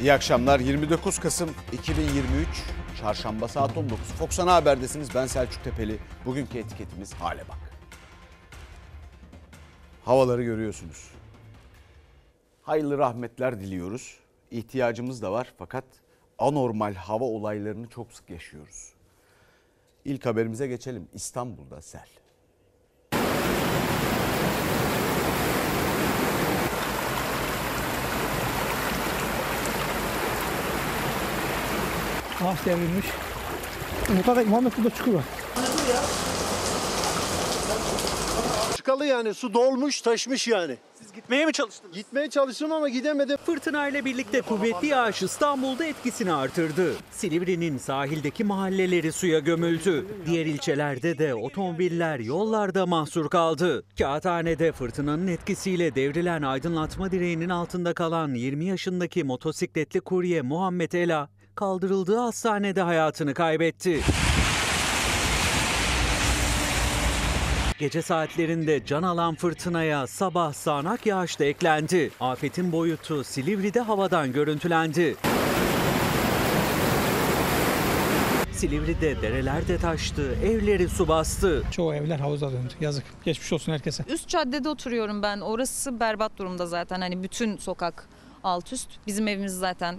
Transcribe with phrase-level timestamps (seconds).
[0.00, 0.60] İyi akşamlar.
[0.60, 2.48] 29 Kasım 2023
[3.00, 3.98] Çarşamba saat 19.
[3.98, 5.14] Fox Ana Haber'desiniz.
[5.14, 5.98] Ben Selçuk Tepeli.
[6.26, 7.58] Bugünkü etiketimiz hale bak.
[10.04, 11.10] Havaları görüyorsunuz.
[12.62, 14.16] Hayırlı rahmetler diliyoruz.
[14.50, 15.84] İhtiyacımız da var fakat
[16.38, 18.92] anormal hava olaylarını çok sık yaşıyoruz.
[20.04, 21.08] İlk haberimize geçelim.
[21.14, 22.08] İstanbul'da sel.
[32.44, 33.06] Ağaç devrilmiş.
[34.16, 35.24] Mutlaka Muhammed burada çukur var.
[38.76, 40.76] Çıkalı yani su dolmuş taşmış yani.
[40.94, 41.94] Siz gitmeye mi çalıştınız?
[41.94, 43.36] Gitmeye çalıştım ama gidemedim.
[43.46, 46.94] Fırtına ile birlikte kuvvetli yağış İstanbul'da etkisini artırdı.
[47.10, 50.06] Silivri'nin sahildeki mahalleleri suya gömüldü.
[50.26, 53.84] Diğer ilçelerde de otomobiller yollarda mahsur kaldı.
[53.98, 61.28] Kağıthane'de fırtınanın etkisiyle devrilen aydınlatma direğinin altında kalan 20 yaşındaki motosikletli kurye Muhammed Ela
[61.60, 64.00] kaldırıldığı hastanede hayatını kaybetti.
[67.78, 72.10] Gece saatlerinde can alan fırtınaya sabah sağanak yağış da eklendi.
[72.20, 75.16] Afetin boyutu Silivri'de havadan görüntülendi.
[78.52, 81.62] Silivri'de dereler de taştı, evleri su bastı.
[81.70, 82.74] Çoğu evler havuza döndü.
[82.80, 83.04] Yazık.
[83.24, 84.04] Geçmiş olsun herkese.
[84.08, 85.40] Üst caddede oturuyorum ben.
[85.40, 87.00] Orası berbat durumda zaten.
[87.00, 88.08] Hani bütün sokak
[88.44, 88.88] alt üst.
[89.06, 89.96] Bizim evimiz zaten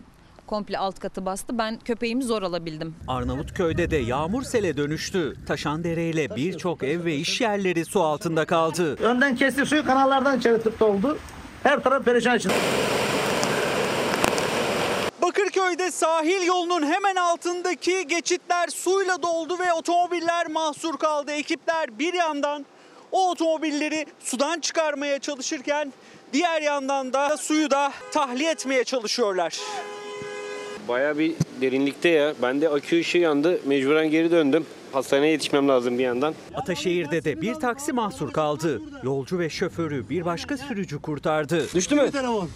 [0.51, 1.57] komple alt katı bastı.
[1.57, 2.95] Ben köpeğimi zor alabildim.
[3.07, 5.35] Arnavutköy'de de yağmur sele dönüştü.
[5.47, 8.95] Taşan dereyle birçok ev ve iş yerleri su altında kaldı.
[8.95, 11.17] Önden kesti suyu kanallardan içeri doldu.
[11.63, 12.53] Her taraf perişan içinde.
[15.21, 21.31] Bakırköy'de sahil yolunun hemen altındaki geçitler suyla doldu ve otomobiller mahsur kaldı.
[21.31, 22.65] Ekipler bir yandan
[23.11, 25.93] o otomobilleri sudan çıkarmaya çalışırken
[26.33, 29.57] diğer yandan da suyu da tahliye etmeye çalışıyorlar.
[30.91, 32.33] Baya bir derinlikte ya.
[32.41, 33.59] Ben de akü ışığı yandı.
[33.65, 34.65] Mecburen geri döndüm.
[34.91, 36.35] Hastaneye yetişmem lazım bir yandan.
[36.55, 38.81] Ataşehir'de de bir taksi mahsur kaldı.
[39.03, 41.73] Yolcu ve şoförü bir başka sürücü kurtardı.
[41.73, 42.11] Düştü mü?
[42.11, 42.49] Telefon.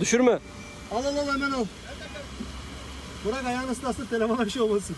[0.00, 0.38] Düşürme.
[0.92, 1.64] Al al al hemen al.
[3.26, 4.96] Bırak ayağını ıslasın telefona bir şey olmasın.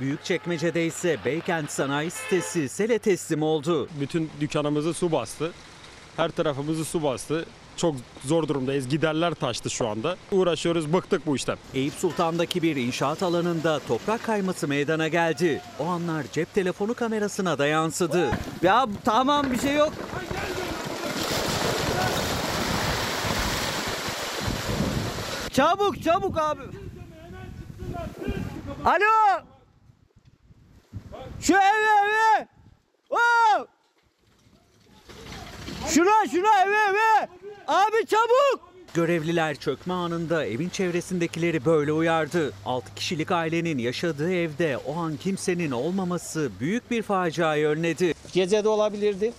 [0.00, 3.88] Büyükçekmece'de ise Beykent Sanayi Sitesi sele teslim oldu.
[4.00, 5.52] Bütün dükkanımızı su bastı.
[6.16, 7.46] Her tarafımızı su bastı.
[7.76, 7.94] Çok
[8.24, 8.88] zor durumdayız.
[8.88, 10.16] Giderler taştı şu anda.
[10.32, 11.56] Uğraşıyoruz, bıktık bu işten.
[11.74, 15.60] Eyüp Sultan'daki bir inşaat alanında toprak kayması meydana geldi.
[15.78, 18.30] O anlar cep telefonu kamerasına da yansıdı.
[18.62, 19.92] Ya tamam bir şey yok.
[25.52, 26.62] Çabuk çabuk abi.
[28.84, 29.42] Alo.
[31.40, 32.48] Şu eve eve.
[33.10, 33.66] Oo.
[35.88, 37.28] Şuna şuna eve eve.
[37.68, 38.72] Abi çabuk.
[38.94, 42.52] Görevliler çökme anında evin çevresindekileri böyle uyardı.
[42.64, 48.14] 6 kişilik ailenin yaşadığı evde o an kimsenin olmaması büyük bir faciayı önledi.
[48.32, 49.32] Gece de olabilirdi.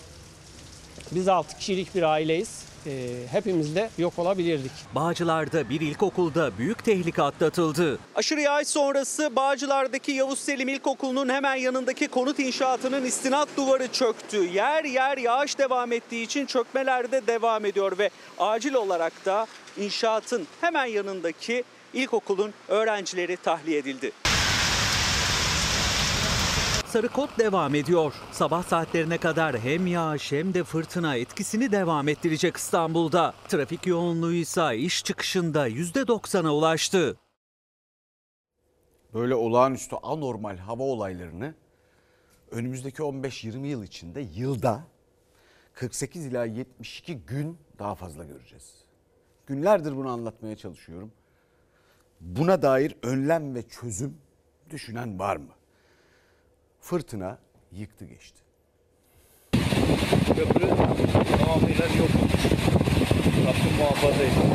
[1.11, 2.65] Biz 6 kişilik bir aileyiz.
[2.87, 4.71] Ee, hepimiz de yok olabilirdik.
[4.95, 7.99] Bağcılar'da bir ilkokulda büyük tehlike atlatıldı.
[8.15, 14.37] Aşırı yağış sonrası Bağcılar'daki Yavuz Selim İlkokulu'nun hemen yanındaki konut inşaatının istinat duvarı çöktü.
[14.37, 20.47] Yer yer yağış devam ettiği için çökmeler de devam ediyor ve acil olarak da inşaatın
[20.61, 21.63] hemen yanındaki
[21.93, 24.11] ilkokulun öğrencileri tahliye edildi.
[26.93, 28.13] Sarı kod devam ediyor.
[28.31, 33.33] Sabah saatlerine kadar hem yağış hem de fırtına etkisini devam ettirecek İstanbul'da.
[33.47, 37.17] Trafik yoğunluğu ise iş çıkışında %90'a ulaştı.
[39.13, 41.55] Böyle olağanüstü anormal hava olaylarını
[42.51, 44.83] önümüzdeki 15-20 yıl içinde yılda
[45.73, 48.73] 48 ila 72 gün daha fazla göreceğiz.
[49.47, 51.11] Günlerdir bunu anlatmaya çalışıyorum.
[52.19, 54.17] Buna dair önlem ve çözüm
[54.69, 55.51] düşünen var mı?
[56.83, 57.37] Fırtına
[57.71, 58.39] yıktı geçti.
[60.27, 60.67] Köprü
[61.37, 62.09] tamamıyla yok.
[63.45, 64.53] Rabbim muhafaza etsin.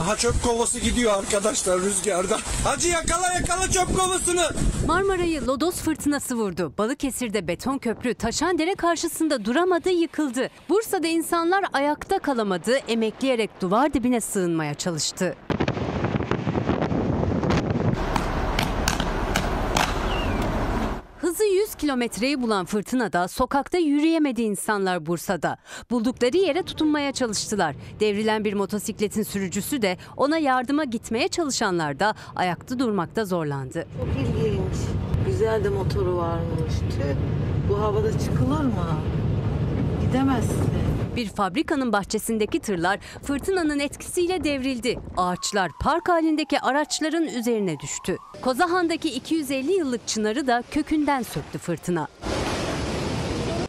[0.00, 2.38] Aha çöp kovası gidiyor arkadaşlar rüzgarda.
[2.64, 4.50] Hacı yakala yakala çöp kovasını.
[4.86, 6.72] Marmara'yı lodos fırtınası vurdu.
[6.78, 10.48] Balıkesir'de beton köprü Taşandere karşısında duramadı yıkıldı.
[10.68, 15.36] Bursa'da insanlar ayakta kalamadı, emekleyerek duvar dibine sığınmaya çalıştı.
[21.20, 25.56] Hızı 100 kilometreyi bulan fırtınada sokakta yürüyemedi insanlar Bursa'da.
[25.90, 27.76] Buldukları yere tutunmaya çalıştılar.
[28.00, 33.86] Devrilen bir motosikletin sürücüsü de ona yardıma gitmeye çalışanlar da ayakta durmakta zorlandı.
[33.98, 34.76] Çok ilginç.
[35.26, 36.74] Güzel de motoru varmış.
[36.90, 37.14] Tüh.
[37.68, 38.86] Bu havada çıkılır mı?
[40.06, 40.89] Gidemezsin.
[41.16, 44.98] Bir fabrikanın bahçesindeki tırlar fırtınanın etkisiyle devrildi.
[45.16, 48.16] Ağaçlar park halindeki araçların üzerine düştü.
[48.42, 52.08] Kozahan'daki 250 yıllık çınarı da kökünden söktü fırtına.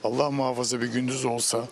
[0.04, 1.68] Allah muhafaza bir gündüz olsa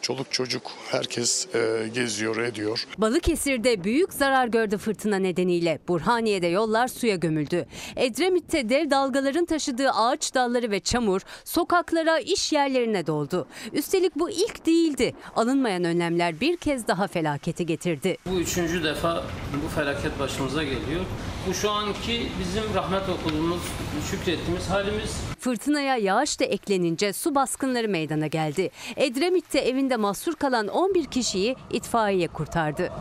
[0.00, 2.86] çoluk çocuk herkes e, geziyor ediyor.
[2.98, 5.78] Balıkesir'de büyük zarar gördü fırtına nedeniyle.
[5.88, 7.66] Burhaniye'de yollar suya gömüldü.
[7.96, 13.46] Edremit'te dev dalgaların taşıdığı ağaç dalları ve çamur sokaklara, iş yerlerine doldu.
[13.72, 15.12] Üstelik bu ilk değildi.
[15.36, 18.16] Alınmayan önlemler bir kez daha felaketi getirdi.
[18.26, 19.24] Bu üçüncü defa
[19.64, 21.04] bu felaket başımıza geliyor.
[21.48, 23.62] Bu şu anki bizim rahmet okulumuz,
[24.10, 25.16] şükrettiğimiz halimiz.
[25.40, 28.70] Fırtınaya yağış da eklenince su baskınları meydana geldi.
[28.96, 32.92] Edremit'te evinde mahsur kalan 11 kişiyi itfaiye kurtardı.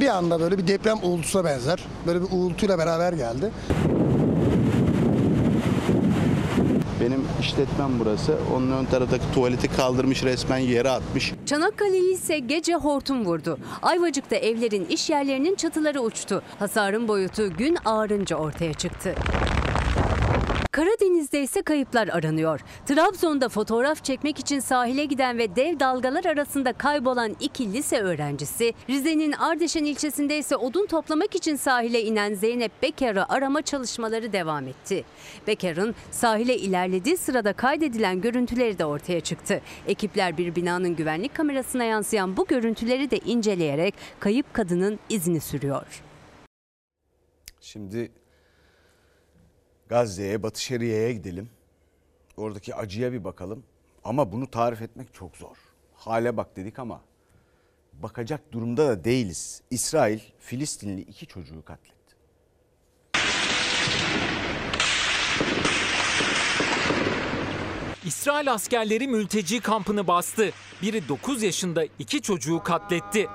[0.00, 1.84] Bir anda böyle bir deprem uğultusuna benzer.
[2.06, 3.50] Böyle bir uğultuyla beraber geldi.
[7.06, 8.38] Benim işletmem burası.
[8.56, 11.32] Onun ön taraftaki tuvaleti kaldırmış resmen yere atmış.
[11.46, 13.58] Çanakkale'yi ise gece hortum vurdu.
[13.82, 16.42] Ayvacık'ta evlerin, iş yerlerinin çatıları uçtu.
[16.58, 19.14] Hasarın boyutu gün ağarınca ortaya çıktı.
[20.76, 22.60] Karadeniz'de ise kayıplar aranıyor.
[22.86, 29.32] Trabzon'da fotoğraf çekmek için sahile giden ve dev dalgalar arasında kaybolan iki lise öğrencisi, Rize'nin
[29.32, 35.04] Ardeşen ilçesinde ise odun toplamak için sahile inen Zeynep Bekar'ı arama çalışmaları devam etti.
[35.46, 39.60] Bekar'ın sahile ilerlediği sırada kaydedilen görüntüleri de ortaya çıktı.
[39.86, 46.02] Ekipler bir binanın güvenlik kamerasına yansıyan bu görüntüleri de inceleyerek kayıp kadının izini sürüyor.
[47.60, 48.10] Şimdi
[49.88, 51.50] Gazze'ye, Batı Şeria'ya gidelim.
[52.36, 53.64] Oradaki acıya bir bakalım.
[54.04, 55.56] Ama bunu tarif etmek çok zor.
[55.94, 57.00] Hale bak dedik ama
[57.92, 59.62] bakacak durumda da değiliz.
[59.70, 61.96] İsrail Filistinli iki çocuğu katletti.
[68.04, 70.50] İsrail askerleri mülteci kampını bastı.
[70.82, 73.28] Biri 9 yaşında iki çocuğu katletti.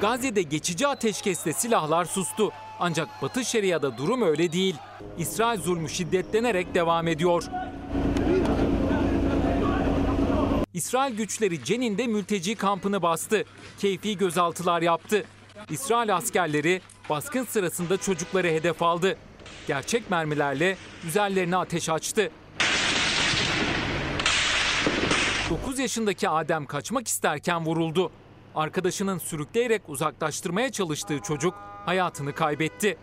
[0.00, 2.52] Gazze'de geçici ateşkesle silahlar sustu.
[2.80, 4.76] Ancak Batı Şeria'da durum öyle değil.
[5.18, 7.44] İsrail zulmü şiddetlenerek devam ediyor.
[10.74, 13.44] İsrail güçleri Cenin'de mülteci kampını bastı.
[13.78, 15.24] Keyfi gözaltılar yaptı.
[15.70, 16.80] İsrail askerleri
[17.10, 19.16] baskın sırasında çocukları hedef aldı.
[19.66, 22.30] Gerçek mermilerle üzerlerine ateş açtı.
[25.50, 28.10] 9 yaşındaki Adem kaçmak isterken vuruldu.
[28.54, 31.54] Arkadaşının sürükleyerek uzaklaştırmaya çalıştığı çocuk
[31.86, 32.98] hayatını kaybetti.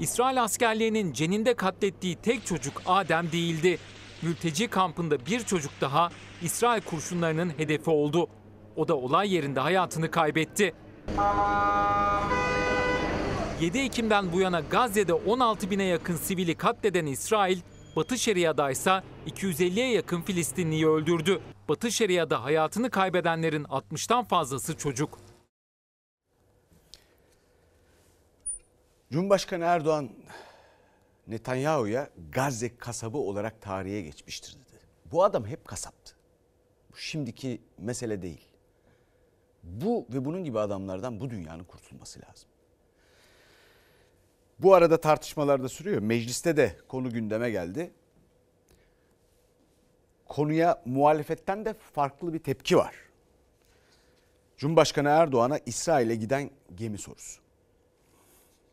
[0.00, 3.78] İsrail askerliğinin Cenin'de katlettiği tek çocuk Adem değildi.
[4.22, 6.10] Mülteci kampında bir çocuk daha
[6.42, 8.28] İsrail kurşunlarının hedefi oldu.
[8.76, 10.74] O da olay yerinde hayatını kaybetti.
[13.60, 17.58] 7 Ekim'den bu yana Gazze'de 16 bine yakın sivili katleden İsrail,
[17.96, 21.40] Batı Şeria'da ise 250'ye yakın Filistinliyi öldürdü.
[21.68, 25.18] Batı Şeria'da hayatını kaybedenlerin 60'tan fazlası çocuk.
[29.12, 30.10] Cumhurbaşkanı Erdoğan
[31.26, 34.80] Netanyahu'ya Gazze kasabı olarak tarihe geçmiştir dedi.
[35.12, 36.16] Bu adam hep kasaptı.
[36.92, 38.48] Bu şimdiki mesele değil.
[39.62, 42.49] Bu ve bunun gibi adamlardan bu dünyanın kurtulması lazım.
[44.62, 46.02] Bu arada tartışmalar da sürüyor.
[46.02, 47.90] Mecliste de konu gündeme geldi.
[50.28, 52.94] Konuya muhalefetten de farklı bir tepki var.
[54.56, 57.40] Cumhurbaşkanı Erdoğan'a İsrail'e giden gemi sorusu.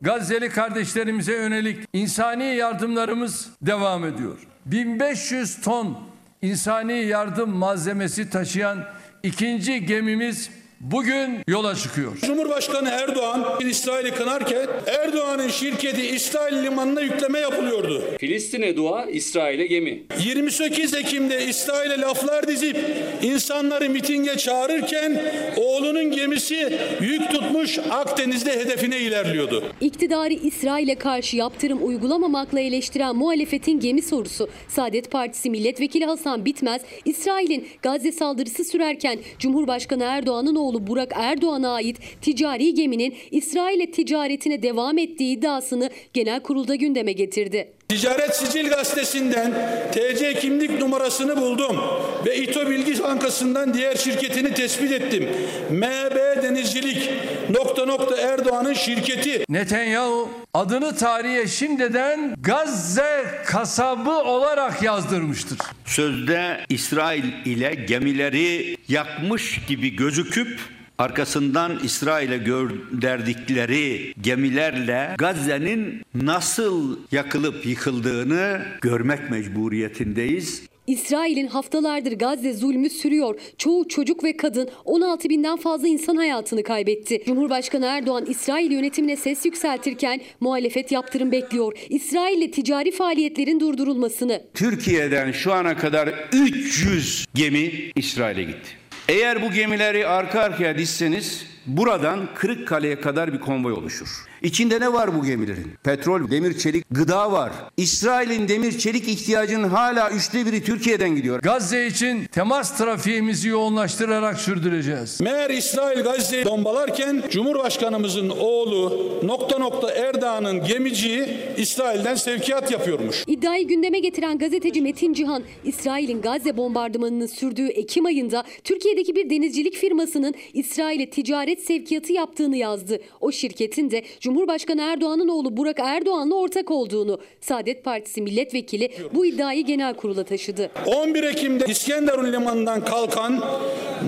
[0.01, 4.47] Gazze'li kardeşlerimize yönelik insani yardımlarımız devam ediyor.
[4.65, 5.99] 1500 ton
[6.41, 8.85] insani yardım malzemesi taşıyan
[9.23, 10.49] ikinci gemimiz
[10.81, 12.17] bugün yola çıkıyor.
[12.25, 18.03] Cumhurbaşkanı Erdoğan İsrail'i kınarken Erdoğan'ın şirketi İsrail limanına yükleme yapılıyordu.
[18.19, 20.03] Filistin'e dua, İsrail'e gemi.
[20.25, 22.77] 28 Ekim'de İsrail'e laflar dizip
[23.23, 25.21] insanları mitinge çağırırken
[25.57, 29.63] oğlunun gemisi yük tutmuş Akdeniz'de hedefine ilerliyordu.
[29.81, 34.49] İktidarı İsrail'e karşı yaptırım uygulamamakla eleştiren muhalefetin gemi sorusu.
[34.67, 41.97] Saadet Partisi Milletvekili Hasan Bitmez, İsrail'in Gazze saldırısı sürerken Cumhurbaşkanı Erdoğan'ın oğlu Burak Erdoğan'a ait
[42.21, 47.76] ticari geminin İsrail'e ticaretine devam ettiği iddiasını genel kurulda gündeme getirdi.
[47.89, 49.53] Ticaret Sicil Gazetesi'nden
[49.91, 51.77] TC kimlik numarasını buldum
[52.25, 55.29] ve İTO Bilgi Bankası'ndan diğer şirketini tespit ettim.
[55.69, 57.09] MB Denizcilik
[57.49, 59.43] nokta nokta Erdoğan'ın şirketi.
[59.49, 65.57] Netanyahu adını tarihe şimdiden Gazze kasabı olarak yazdırmıştır.
[65.85, 78.61] Sözde İsrail ile gemileri yakmış gibi gözüküp arkasından İsrail'e gönderdikleri gemilerle Gazze'nin nasıl yakılıp yıkıldığını
[78.81, 80.63] görmek mecburiyetindeyiz.
[80.87, 83.39] İsrail'in haftalardır Gazze zulmü sürüyor.
[83.57, 87.23] Çoğu çocuk ve kadın 16 binden fazla insan hayatını kaybetti.
[87.25, 91.73] Cumhurbaşkanı Erdoğan İsrail yönetimine ses yükseltirken muhalefet yaptırım bekliyor.
[91.89, 94.43] İsrail'le ticari faaliyetlerin durdurulmasını.
[94.53, 98.86] Türkiye'den şu ana kadar 300 gemi İsrail'e gitti.
[99.07, 104.25] Eğer bu gemileri arka arkaya dizseniz buradan Kırıkkale'ye kadar bir konvoy oluşur.
[104.41, 105.71] İçinde ne var bu gemilerin?
[105.83, 107.51] Petrol, demir çelik, gıda var.
[107.77, 111.41] İsrail'in demir çelik ihtiyacının hala üçte biri Türkiye'den gidiyor.
[111.41, 115.21] Gazze için temas trafiğimizi yoğunlaştırarak sürdüreceğiz.
[115.21, 121.27] Meğer İsrail Gazze'yi bombalarken Cumhurbaşkanımızın oğlu nokta nokta Erdoğan'ın gemiciyi
[121.57, 123.23] İsrail'den sevkiyat yapıyormuş.
[123.27, 129.75] İddiayı gündeme getiren gazeteci Metin Cihan, İsrail'in Gazze bombardımanının sürdüğü Ekim ayında Türkiye'deki bir denizcilik
[129.75, 132.99] firmasının İsrail'e ticaret sevkiyatı yaptığını yazdı.
[133.21, 137.19] O şirketin de Cumhurbaşkanı Erdoğan'ın oğlu Burak Erdoğan'la ortak olduğunu.
[137.41, 140.69] Saadet Partisi milletvekili bu iddiayı genel kurula taşıdı.
[140.85, 143.43] 11 Ekim'de İskenderun limanından kalkan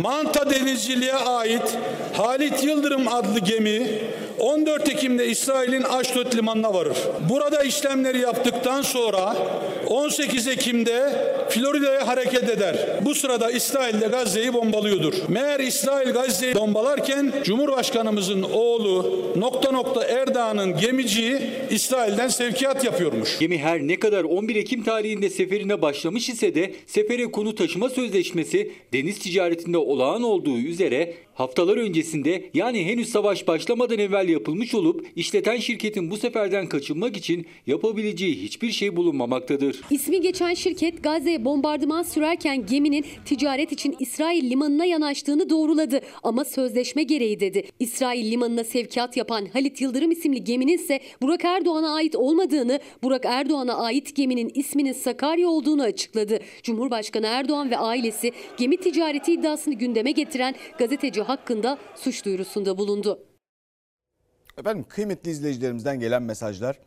[0.02, 1.78] Manta Denizciliğe ait
[2.14, 3.88] Halit Yıldırım adlı gemi
[4.40, 6.98] 14 Ekim'de İsrail'in Aşdod limanına varır.
[7.30, 9.36] Burada işlemleri yaptıktan sonra
[9.88, 12.76] 18 Ekim'de Florida'ya hareket eder.
[13.02, 15.14] Bu sırada İsrail de Gazze'yi bombalıyordur.
[15.28, 21.38] Meğer İsrail Gazze'yi bombalarken Cumhurbaşkanımızın oğlu nokta nokta Erdoğan'ın gemiciyi
[21.70, 23.40] İsrail'den sevkiyat yapıyormuş.
[23.40, 28.72] Gemi her ne kadar 11 Ekim tarihinde seferine başlamış ise de sefere konu taşıma sözleşmesi
[28.94, 35.58] deniz ticaretinde olağan olduğu üzere haftalar öncesinde yani henüz savaş başlamadan evvel yapılmış olup işleten
[35.58, 39.82] şirketin bu seferden kaçınmak için yapabileceği hiçbir şey bulunmamaktadır.
[39.92, 47.04] İsmi geçen şirket Gazze'ye bombardıman sürerken geminin ticaret için İsrail limanına yanaştığını doğruladı ama sözleşme
[47.04, 47.64] gereği dedi.
[47.80, 53.78] İsrail limanına sevkiyat yapan Halit Yıldırım isimli geminin ise Burak Erdoğan'a ait olmadığını, Burak Erdoğan'a
[53.78, 56.40] ait geminin isminin Sakarya olduğunu açıkladı.
[56.64, 63.24] Cumhurbaşkanı Erdoğan ve ailesi gemi ticareti iddiasını gündeme getiren gazeteci hakkında suç duyurusunda bulundu.
[64.58, 66.80] Efendim kıymetli izleyicilerimizden gelen mesajlar.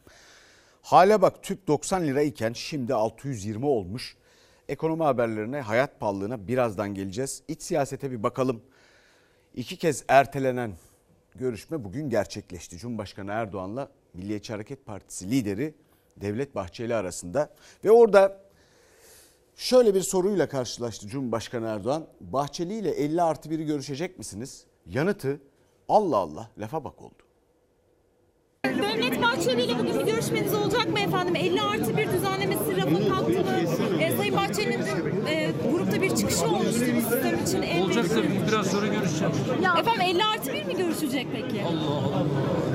[0.83, 4.17] Hale bak tüp 90 lira iken şimdi 620 olmuş.
[4.69, 7.43] Ekonomi haberlerine, hayat pahalılığına birazdan geleceğiz.
[7.49, 8.63] İç siyasete bir bakalım.
[9.55, 10.73] İki kez ertelenen
[11.35, 12.79] görüşme bugün gerçekleşti.
[12.79, 15.75] Cumhurbaşkanı Erdoğan'la Milliyetçi Hareket Partisi lideri
[16.17, 17.55] Devlet Bahçeli arasında.
[17.85, 18.41] Ve orada
[19.57, 22.07] şöyle bir soruyla karşılaştı Cumhurbaşkanı Erdoğan.
[22.21, 24.65] Bahçeli ile 50 artı 1'i görüşecek misiniz?
[24.87, 25.41] Yanıtı
[25.89, 27.15] Allah Allah lafa bak oldu.
[28.65, 31.37] Devlet Bahçeli ile bugün bir görüşmeniz olacak mı efendim?
[31.37, 34.03] 50 artı bir düzenlemesi rafa kalktı mı?
[34.03, 36.71] E, Sayın Bahçeli'nin dün e, grupta bir çıkışı olmuştu
[37.11, 37.63] sistem için.
[37.63, 39.33] En Olacak tabii biraz sonra görüşeceğim.
[39.81, 41.63] Efendim 50 artı bir mi görüşecek peki?
[41.63, 42.25] Allah Allah.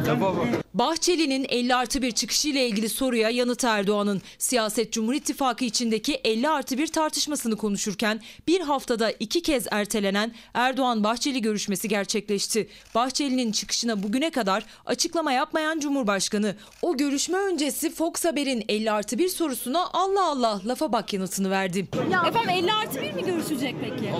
[0.07, 0.47] Lafa bak.
[0.77, 6.77] Bahçeli'nin 50 artı 1 çıkışıyla ilgili soruya yanıt Erdoğan'ın siyaset Cumhur İttifakı içindeki 50 artı
[6.77, 12.67] 1 tartışmasını konuşurken bir haftada iki kez ertelenen Erdoğan-Bahçeli görüşmesi gerçekleşti.
[12.95, 19.29] Bahçeli'nin çıkışına bugüne kadar açıklama yapmayan Cumhurbaşkanı o görüşme öncesi Fox Haber'in 50 artı 1
[19.29, 21.87] sorusuna Allah Allah lafa bak yanıtını verdi.
[22.27, 24.11] Efendim 50 artı bir mi görüşecek peki?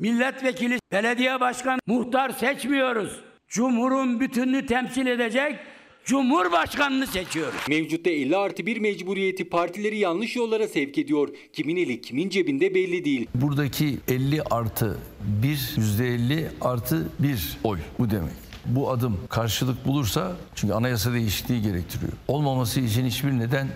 [0.00, 3.27] Milletvekili, belediye başkanı, muhtar seçmiyoruz.
[3.48, 5.56] Cumhurun bütününü temsil edecek
[6.04, 7.60] Cumhurbaşkanını seçiyoruz.
[7.68, 11.28] Mevcutta 50 artı 1 mecburiyeti partileri yanlış yollara sevk ediyor.
[11.52, 13.28] Kimin eli kimin cebinde belli değil.
[13.34, 14.98] Buradaki 50 artı
[15.42, 18.32] 1, %50 artı 1 oy bu demek.
[18.66, 22.12] Bu adım karşılık bulursa çünkü anayasa değişikliği gerektiriyor.
[22.28, 23.68] Olmaması için hiçbir neden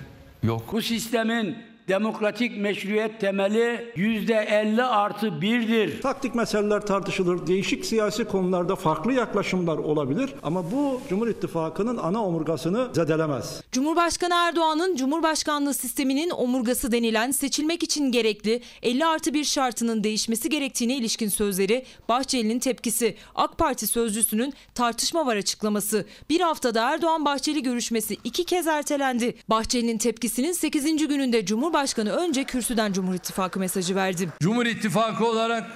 [0.42, 0.62] yok.
[0.72, 1.56] Bu sistemin
[1.88, 6.00] demokratik meşruiyet temeli yüzde 50 artı birdir.
[6.00, 7.46] Taktik meseleler tartışılır.
[7.46, 10.34] Değişik siyasi konularda farklı yaklaşımlar olabilir.
[10.42, 13.62] Ama bu Cumhur İttifakı'nın ana omurgasını zedelemez.
[13.72, 20.96] Cumhurbaşkanı Erdoğan'ın Cumhurbaşkanlığı sisteminin omurgası denilen seçilmek için gerekli 50 artı 1 şartının değişmesi gerektiğine
[20.96, 23.16] ilişkin sözleri Bahçeli'nin tepkisi.
[23.34, 26.06] AK Parti sözcüsünün tartışma var açıklaması.
[26.30, 29.34] Bir haftada Erdoğan-Bahçeli görüşmesi iki kez ertelendi.
[29.48, 30.84] Bahçeli'nin tepkisinin 8.
[31.08, 34.28] gününde Cumhurbaşkanı önce kürsüden Cumhur İttifakı mesajı verdi.
[34.40, 35.70] Cumhur İttifakı olarak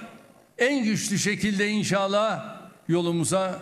[0.57, 2.55] en güçlü şekilde inşallah
[2.87, 3.59] yolumuza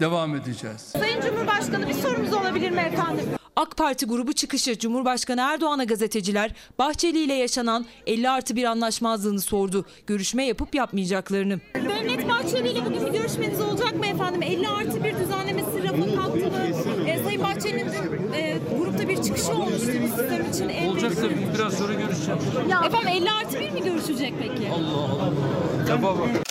[0.00, 0.80] devam edeceğiz.
[0.80, 3.24] Sayın Cumhurbaşkanı bir sorumuz olabilir mi efendim?
[3.56, 9.86] AK Parti grubu çıkışı Cumhurbaşkanı Erdoğan'a gazeteciler Bahçeli ile yaşanan 50 artı bir anlaşmazlığını sordu.
[10.06, 11.60] Görüşme yapıp yapmayacaklarını.
[11.74, 14.42] Devlet Bahçeli ile bugün bir görüşmeniz olacak mı efendim?
[14.42, 16.67] 50 artı bir düzenlemesi rafa kalktı mı?
[17.42, 20.68] Bahçeli'nin dün e, grupta bir çıkışı olmuştu bu sistem için.
[20.68, 22.40] En Olacak büyük- tabii biraz sonra görüşeceğim.
[22.86, 24.68] Efendim 50 artı bir mi görüşecek peki?
[24.70, 25.30] Allah Allah.
[25.88, 26.47] Lafa bak.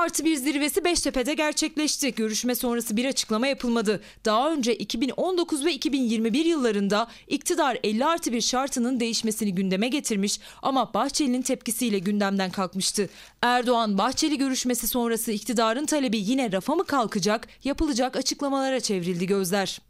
[0.00, 2.14] 50 artı 1 zirvesi Beştepe'de gerçekleşti.
[2.14, 4.00] Görüşme sonrası bir açıklama yapılmadı.
[4.24, 10.94] Daha önce 2019 ve 2021 yıllarında iktidar 50 artı 1 şartının değişmesini gündeme getirmiş ama
[10.94, 13.08] Bahçeli'nin tepkisiyle gündemden kalkmıştı.
[13.42, 19.80] Erdoğan Bahçeli görüşmesi sonrası iktidarın talebi yine rafa mı kalkacak, yapılacak açıklamalara çevrildi gözler.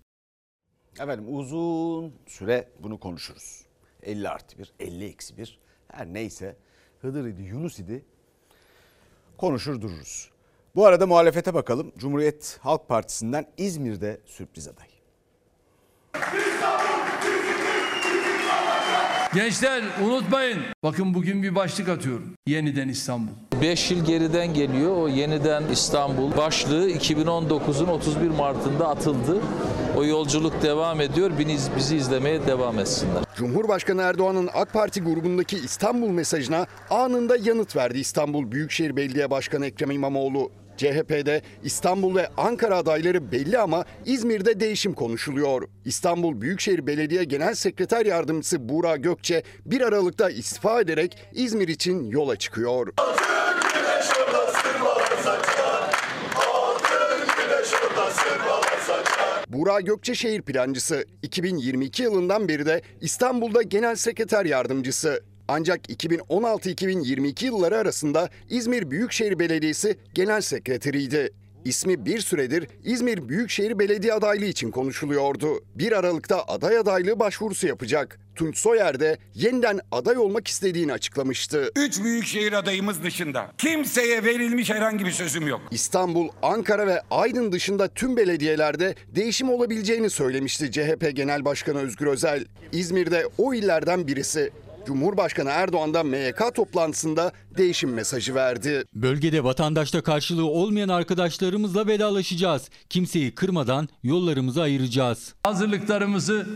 [1.01, 3.63] Efendim uzun süre bunu konuşuruz.
[4.03, 6.57] 50 artı 1, 50 eksi 1 her neyse
[7.01, 8.05] Hıdır idi Yunus idi
[9.41, 10.31] konuşur dururuz.
[10.75, 11.93] Bu arada muhalefete bakalım.
[11.99, 14.89] Cumhuriyet Halk Partisi'nden İzmir'de sürpriz aday.
[19.35, 20.59] Gençler unutmayın.
[20.83, 22.35] Bakın bugün bir başlık atıyorum.
[22.47, 23.33] Yeniden İstanbul.
[23.63, 29.41] 5 yıl geriden geliyor o yeniden İstanbul başlığı 2019'un 31 Mart'ında atıldı.
[29.97, 31.31] O yolculuk devam ediyor.
[31.39, 33.25] Bizi, bizi izlemeye devam etsinler.
[33.37, 39.91] Cumhurbaşkanı Erdoğan'ın AK Parti grubundaki İstanbul mesajına anında yanıt verdi İstanbul Büyükşehir Belediye Başkanı Ekrem
[39.91, 40.51] İmamoğlu.
[40.81, 45.69] CHP'de İstanbul ve Ankara adayları belli ama İzmir'de değişim konuşuluyor.
[45.85, 52.37] İstanbul Büyükşehir Belediye Genel Sekreter Yardımcısı Buğra Gökçe 1 Aralık'ta istifa ederek İzmir için yola
[52.37, 52.93] çıkıyor.
[59.49, 61.05] Buğra Gökçe şehir plancısı.
[61.23, 65.30] 2022 yılından beri de İstanbul'da genel sekreter yardımcısı.
[65.53, 71.31] Ancak 2016-2022 yılları arasında İzmir Büyükşehir Belediyesi genel sekreteriydi.
[71.65, 75.65] İsmi bir süredir İzmir Büyükşehir Belediye adaylığı için konuşuluyordu.
[75.75, 78.21] 1 Aralık'ta aday adaylığı başvurusu yapacak.
[78.35, 81.71] Tunç Soyer de yeniden aday olmak istediğini açıklamıştı.
[81.77, 85.61] Üç büyükşehir adayımız dışında kimseye verilmiş herhangi bir sözüm yok.
[85.71, 92.45] İstanbul, Ankara ve Aydın dışında tüm belediyelerde değişim olabileceğini söylemişti CHP Genel Başkanı Özgür Özel.
[92.73, 94.51] İzmir'de o illerden birisi.
[94.87, 98.85] Cumhurbaşkanı Erdoğan da MYK toplantısında değişim mesajı verdi.
[98.95, 102.69] Bölgede vatandaşta karşılığı olmayan arkadaşlarımızla vedalaşacağız.
[102.91, 105.35] Kimseyi kırmadan yollarımızı ayıracağız.
[105.45, 106.47] Hazırlıklarımızı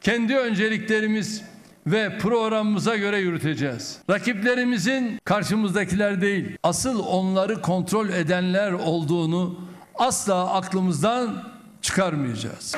[0.00, 1.42] kendi önceliklerimiz
[1.86, 3.98] ve programımıza göre yürüteceğiz.
[4.10, 9.60] Rakiplerimizin karşımızdakiler değil, asıl onları kontrol edenler olduğunu
[9.94, 11.44] asla aklımızdan
[11.82, 12.74] çıkarmayacağız.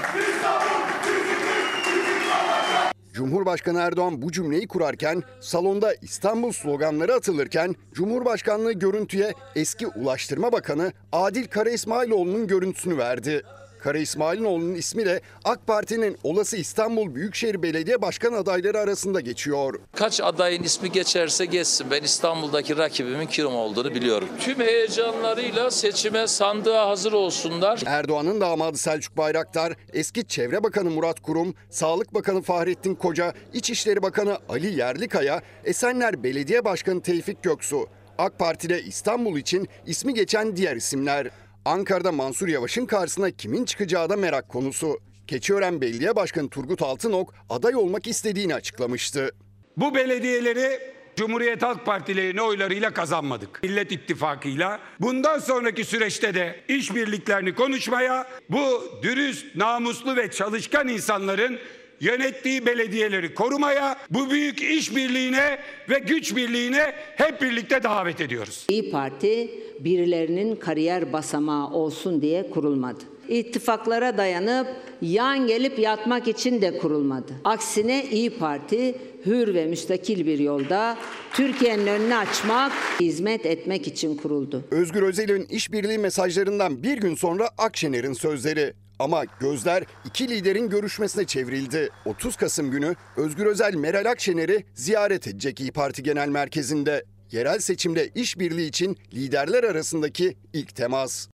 [3.16, 11.46] Cumhurbaşkanı Erdoğan bu cümleyi kurarken salonda İstanbul sloganları atılırken Cumhurbaşkanlığı görüntüye eski Ulaştırma Bakanı Adil
[11.46, 13.42] Kara İsmailoğlu'nun görüntüsünü verdi.
[13.86, 19.80] Kara İsmailoğlu'nun ismi de AK Parti'nin olası İstanbul Büyükşehir Belediye Başkan adayları arasında geçiyor.
[19.96, 21.86] Kaç adayın ismi geçerse geçsin.
[21.90, 24.28] Ben İstanbul'daki rakibimin kim olduğunu biliyorum.
[24.40, 27.82] Tüm heyecanlarıyla seçime sandığa hazır olsunlar.
[27.86, 34.38] Erdoğan'ın damadı Selçuk Bayraktar, eski Çevre Bakanı Murat Kurum, Sağlık Bakanı Fahrettin Koca, İçişleri Bakanı
[34.48, 41.30] Ali Yerlikaya, Esenler Belediye Başkanı Tevfik Göksu, AK Parti'de İstanbul için ismi geçen diğer isimler.
[41.66, 44.98] Ankara'da Mansur Yavaş'ın karşısına kimin çıkacağı da merak konusu.
[45.26, 49.30] Keçiören Belediye Başkanı Turgut Altınok aday olmak istediğini açıklamıştı.
[49.76, 50.80] Bu belediyeleri
[51.16, 53.62] Cumhuriyet Halk Partilerinin oylarıyla kazanmadık.
[53.62, 54.80] Millet İttifakı'yla.
[55.00, 61.58] Bundan sonraki süreçte de işbirliklerini konuşmaya, bu dürüst, namuslu ve çalışkan insanların
[62.00, 68.66] yönettiği belediyeleri korumaya, bu büyük işbirliğine ve güç birliğine hep birlikte davet ediyoruz.
[68.68, 73.04] İyi Parti birilerinin kariyer basamağı olsun diye kurulmadı.
[73.28, 74.66] İttifaklara dayanıp
[75.02, 77.32] yan gelip yatmak için de kurulmadı.
[77.44, 78.94] Aksine İyi Parti
[79.26, 80.96] hür ve müstakil bir yolda
[81.32, 84.64] Türkiye'nin önünü açmak, hizmet etmek için kuruldu.
[84.70, 88.72] Özgür Özel'in işbirliği mesajlarından bir gün sonra Akşener'in sözleri.
[88.98, 91.90] Ama gözler iki liderin görüşmesine çevrildi.
[92.04, 97.04] 30 Kasım günü Özgür Özel Meral Akşener'i ziyaret edecek İyi Parti Genel Merkezi'nde.
[97.32, 101.28] Yerel seçimde işbirliği için liderler arasındaki ilk temas.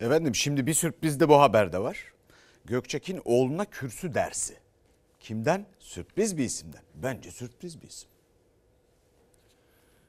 [0.00, 2.12] Efendim şimdi bir sürpriz de bu haberde var.
[2.64, 4.54] Gökçek'in oğluna kürsü dersi.
[5.20, 5.66] Kimden?
[5.78, 6.82] Sürpriz bir isimden.
[6.94, 8.11] Bence sürpriz bir isim.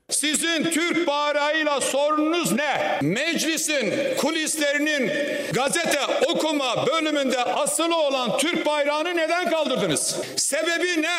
[0.10, 3.00] Sizin Türk bayrağıyla sorununuz ne?
[3.02, 5.12] Meclisin kulislerinin
[5.54, 10.16] gazete okuma bölümünde asılı olan Türk bayrağını neden kaldırdınız?
[10.38, 11.18] Sebebi ne?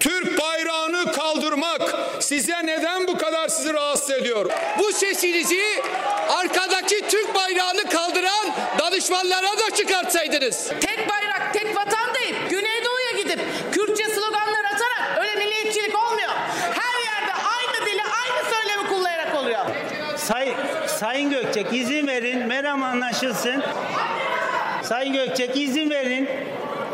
[0.00, 4.50] Türk bayrağını kaldırmak size neden bu kadar sizi rahatsız ediyor?
[4.78, 5.82] Bu sesinizi
[6.28, 8.46] arkadaki Türk bayrağını kaldıran
[8.78, 10.68] danışmanlara da çıkartsaydınız.
[10.80, 13.40] Tek bayrak, tek vatan deyip Güneydoğu'ya gidip
[13.72, 16.30] Kürtçe sloganlar atarak öyle milliyetçilik olmuyor.
[16.74, 19.66] Her yerde aynı dili, aynı söylemi kullanarak oluyor.
[20.16, 20.54] Say,
[20.98, 23.62] Sayın Gökçek izin verin, meram anlaşılsın.
[24.82, 26.28] Sayın Gökçek izin verin.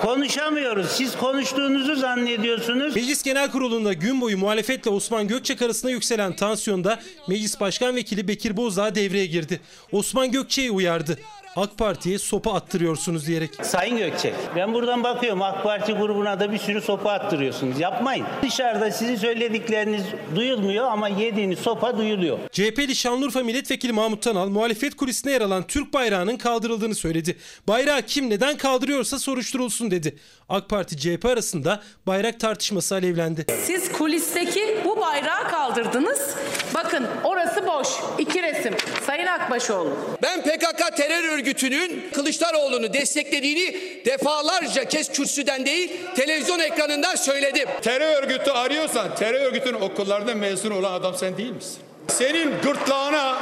[0.00, 0.90] Konuşamıyoruz.
[0.90, 2.96] Siz konuştuğunuzu zannediyorsunuz.
[2.96, 8.56] Meclis Genel Kurulu'nda gün boyu muhalefetle Osman Gökçek arasında yükselen tansiyonda Meclis Başkan Vekili Bekir
[8.56, 9.60] Bozdağ devreye girdi.
[9.92, 11.18] Osman Gökçek'i uyardı.
[11.56, 13.50] AK Parti'ye sopa attırıyorsunuz diyerek.
[13.62, 17.80] Sayın Gökçek, ben buradan bakıyorum AK Parti grubuna da bir sürü sopa attırıyorsunuz.
[17.80, 18.26] Yapmayın.
[18.42, 20.02] Dışarıda sizin söyledikleriniz
[20.34, 22.38] duyulmuyor ama yediğiniz sopa duyuluyor.
[22.52, 27.38] CHP'li Şanlıurfa Milletvekili Mahmut Tanal muhalefet kulisinde yer alan Türk bayrağının kaldırıldığını söyledi.
[27.68, 30.16] Bayrağı kim neden kaldırıyorsa soruşturulsun dedi.
[30.48, 33.46] AK Parti CHP arasında bayrak tartışması alevlendi.
[33.64, 36.34] Siz kulisteki bu bayrağı kaldırdınız.
[36.74, 37.88] Bakın orası boş.
[38.18, 38.74] İki resim.
[39.06, 39.96] Sayın Akbaşoğlu.
[40.22, 47.68] Ben PKK terör örgütünün Kılıçdaroğlu'nu desteklediğini defalarca kez kürsüden değil televizyon ekranından söyledim.
[47.82, 51.78] Terör örgütü arıyorsan terör örgütünün okullarında mezun olan adam sen değil misin?
[52.08, 53.38] Senin gırtlağına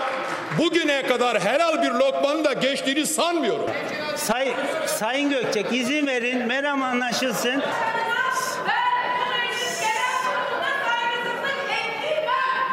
[0.59, 3.70] bugüne kadar helal bir lokmanın da geçtiğini sanmıyorum.
[4.16, 4.53] Say,
[4.87, 6.46] Sayın Gökçek izin verin.
[6.46, 7.62] Meram anlaşılsın.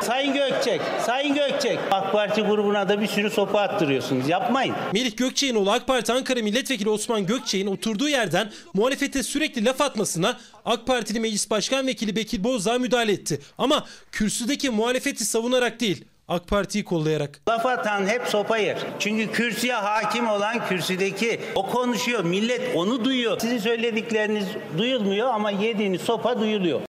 [0.07, 1.79] Sayın Gökçek, Sayın Gökçek.
[1.91, 4.29] AK Parti grubuna da bir sürü sopa attırıyorsunuz.
[4.29, 4.75] Yapmayın.
[4.93, 10.37] Melih Gökçek'in oğlu AK Parti Ankara Milletvekili Osman Gökçek'in oturduğu yerden muhalefete sürekli laf atmasına
[10.65, 13.39] AK Partili Meclis Başkan Vekili Bekir Bozdağ müdahale etti.
[13.57, 17.41] Ama kürsüdeki muhalefeti savunarak değil AK Parti'yi kollayarak.
[17.49, 18.77] Laf atan hep sopa yer.
[18.99, 22.23] Çünkü kürsüye hakim olan kürsüdeki o konuşuyor.
[22.23, 23.39] Millet onu duyuyor.
[23.39, 24.45] Sizin söyledikleriniz
[24.77, 26.86] duyulmuyor ama yediğiniz sopa duyuluyor.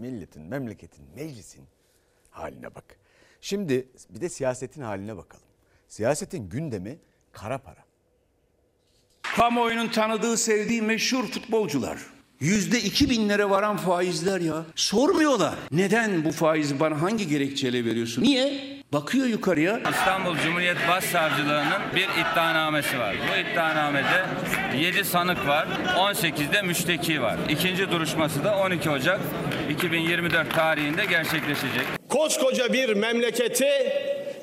[0.00, 1.64] Milletin, memleketin, meclisin
[2.30, 2.84] haline bak.
[3.40, 5.44] Şimdi bir de siyasetin haline bakalım.
[5.88, 6.98] Siyasetin gündemi
[7.32, 7.84] kara para.
[9.22, 11.98] Kamuoyunun tanıdığı, sevdiği meşhur futbolcular.
[12.40, 14.64] Yüzde iki binlere varan faizler ya.
[14.74, 15.58] Sormuyorlar.
[15.72, 18.22] Neden bu faizi bana hangi gerekçeyle veriyorsun?
[18.22, 18.79] Niye?
[18.92, 19.80] Bakıyor yukarıya.
[19.90, 23.16] İstanbul Cumhuriyet Başsavcılığı'nın bir iddianamesi var.
[23.28, 24.24] Bu iddianamede
[24.78, 27.36] 7 sanık var, 18'de müşteki var.
[27.48, 29.20] İkinci duruşması da 12 Ocak
[29.70, 31.84] 2024 tarihinde gerçekleşecek.
[32.08, 33.68] Koskoca bir memleketi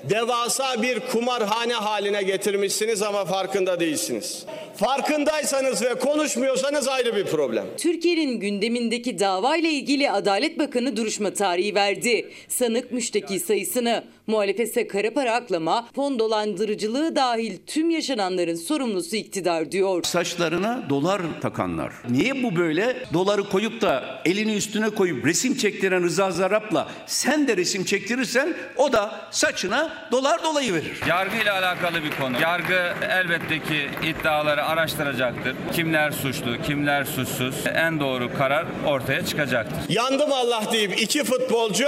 [0.10, 4.46] devasa bir kumarhane haline getirmişsiniz ama farkında değilsiniz.
[4.76, 7.66] Farkındaysanız ve konuşmuyorsanız ayrı bir problem.
[7.78, 12.30] Türkiye'nin gündemindeki davayla ilgili Adalet Bakanı duruşma tarihi verdi.
[12.48, 20.04] Sanık müşteki sayısını, muhalefetse kara para aklama, fon dolandırıcılığı dahil tüm yaşananların sorumlusu iktidar diyor.
[20.04, 21.94] Saçlarına dolar takanlar.
[22.10, 22.98] Niye bu böyle?
[23.14, 28.94] Doları koyup da elini üstüne koyup resim çektiren Rıza Zarap'la sen de resim çektirirsen o
[28.94, 31.00] da saçına dolar dolayı verir.
[31.08, 32.42] Yargı ile alakalı bir konu.
[32.42, 35.56] Yargı elbette ki iddiaları araştıracaktır.
[35.74, 37.56] Kimler suçlu, kimler suçsuz.
[37.76, 39.96] En doğru karar ortaya çıkacaktır.
[39.96, 41.88] Yandım Allah deyip iki futbolcu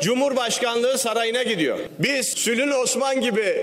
[0.00, 1.73] Cumhurbaşkanlığı sarayına gidiyor.
[1.98, 3.56] Biz Sülün Osman gibi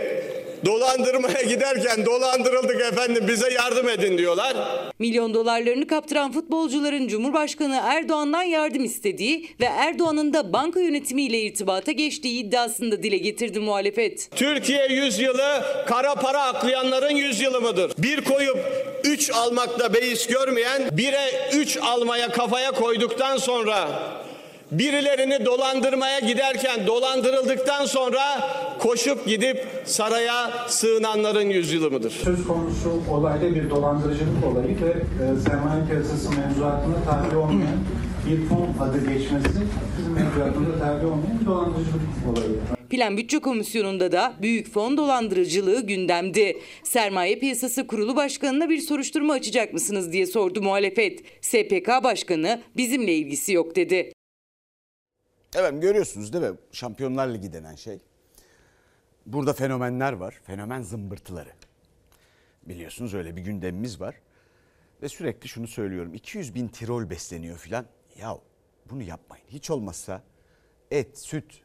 [0.65, 4.57] dolandırmaya giderken dolandırıldık efendim bize yardım edin diyorlar.
[4.99, 12.43] Milyon dolarlarını kaptıran futbolcuların Cumhurbaşkanı Erdoğan'dan yardım istediği ve Erdoğan'ın da banka yönetimiyle irtibata geçtiği
[12.43, 14.29] iddiasında dile getirdi muhalefet.
[14.35, 17.91] Türkiye yüzyılı kara para aklayanların yüzyılı mıdır?
[17.97, 18.57] Bir koyup
[19.03, 23.89] üç almakla beis görmeyen bire üç almaya kafaya koyduktan sonra
[24.71, 28.21] birilerini dolandırmaya giderken dolandırıldıktan sonra
[28.79, 32.11] koşup gidip saraya sığınanların yüzyılı mıdır?
[32.23, 37.79] Söz konusu olayda bir dolandırıcılık olayı ve e, sermaye piyasası mevzuatına tabi olmayan
[38.29, 39.49] bir fon adı geçmesi
[39.97, 42.59] bizim mevzuatında tabi olmayan bir dolandırıcılık olayı.
[42.89, 46.57] Plan Bütçe Komisyonu'nda da büyük fon dolandırıcılığı gündemdi.
[46.83, 51.19] Sermaye Piyasası Kurulu Başkanı'na bir soruşturma açacak mısınız diye sordu muhalefet.
[51.41, 54.11] SPK Başkanı bizimle ilgisi yok dedi.
[55.55, 56.57] Evet görüyorsunuz değil mi?
[56.71, 57.99] Şampiyonlar Ligi denen şey.
[59.25, 60.39] Burada fenomenler var.
[60.43, 61.49] Fenomen zımbırtıları.
[62.63, 64.15] Biliyorsunuz öyle bir gündemimiz var.
[65.01, 66.13] Ve sürekli şunu söylüyorum.
[66.13, 67.85] 200 bin tirol besleniyor filan.
[68.17, 68.37] Ya
[68.89, 69.45] bunu yapmayın.
[69.49, 70.23] Hiç olmazsa
[70.91, 71.61] et, süt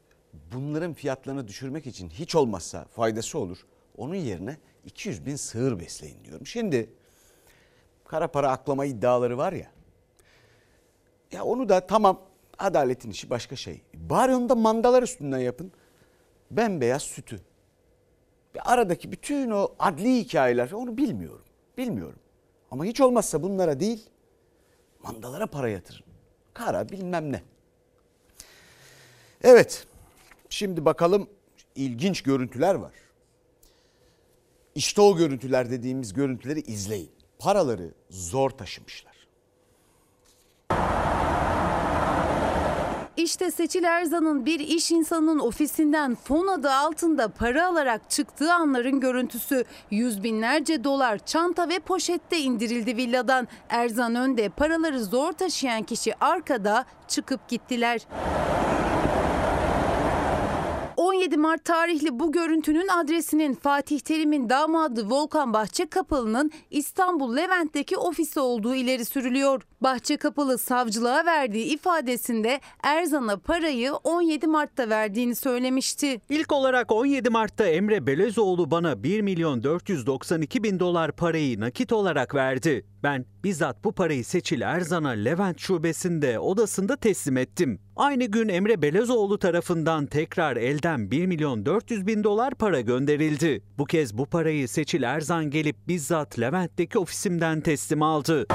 [0.53, 3.67] bunların fiyatlarını düşürmek için hiç olmazsa faydası olur.
[3.97, 6.47] Onun yerine 200 bin sığır besleyin diyorum.
[6.47, 6.91] Şimdi
[8.05, 9.71] kara para aklama iddiaları var ya.
[11.33, 12.23] Ya onu da tamam
[12.59, 13.83] adaletin işi başka şey.
[13.95, 15.73] Bari onu da mandalar üstünden yapın.
[16.51, 17.41] Bembeyaz sütü.
[18.55, 21.45] Ve aradaki bütün o adli hikayeler onu bilmiyorum.
[21.79, 22.19] Bilmiyorum.
[22.71, 24.11] Ama hiç olmazsa bunlara değil
[25.03, 26.05] mandalara para yatırın.
[26.55, 27.43] Kara bilmem ne.
[29.43, 29.87] Evet.
[30.51, 31.29] Şimdi bakalım
[31.75, 32.93] ilginç görüntüler var.
[34.75, 37.11] İşte o görüntüler dediğimiz görüntüleri izleyin.
[37.39, 39.16] Paraları zor taşımışlar.
[43.17, 49.65] İşte Seçil Erzan'ın bir iş insanının ofisinden fon adı altında para alarak çıktığı anların görüntüsü.
[49.91, 53.49] Yüz binlerce dolar çanta ve poşette indirildi villadan.
[53.69, 58.07] Erzan önde paraları zor taşıyan kişi arkada çıkıp gittiler.
[61.27, 68.75] 17 Mart tarihli bu görüntünün adresinin Fatih Terim'in damadı Volkan Bahçekapılı'nın İstanbul Levent'teki ofisi olduğu
[68.75, 69.63] ileri sürülüyor.
[69.81, 76.21] Bahçekapılı savcılığa verdiği ifadesinde Erzan'a parayı 17 Mart'ta verdiğini söylemişti.
[76.29, 82.35] İlk olarak 17 Mart'ta Emre Belezoğlu bana 1 milyon 492 bin dolar parayı nakit olarak
[82.35, 82.87] verdi.
[83.03, 87.81] Ben bizzat bu parayı Seçil Erzan'a Levent şubesinde odasında teslim ettim.
[87.97, 93.63] Aynı gün Emre Belezoğlu tarafından tekrar elden 1 milyon 400 bin dolar para gönderildi.
[93.79, 98.47] Bu kez bu parayı Seçil Erzan gelip bizzat Levent'teki ofisimden teslim aldı.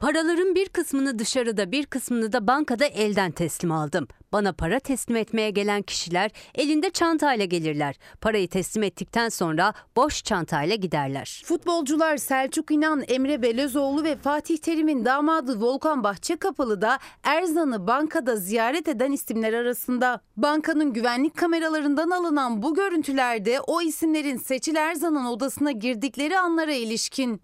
[0.00, 4.08] Paraların bir kısmını dışarıda bir kısmını da bankada elden teslim aldım.
[4.32, 7.96] Bana para teslim etmeye gelen kişiler elinde çantayla gelirler.
[8.20, 11.42] Parayı teslim ettikten sonra boş çantayla giderler.
[11.44, 18.88] Futbolcular Selçuk İnan, Emre Belözoğlu ve Fatih Terim'in damadı Volkan Bahçekapılı da Erzan'ı bankada ziyaret
[18.88, 20.20] eden isimler arasında.
[20.36, 27.40] Bankanın güvenlik kameralarından alınan bu görüntülerde o isimlerin Seçil Erzan'ın odasına girdikleri anlara ilişkin.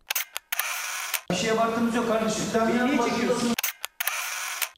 [1.30, 2.44] Bir şeye baktığımız yok kardeşim.
[2.52, 3.54] Sen niye çekiyorsun?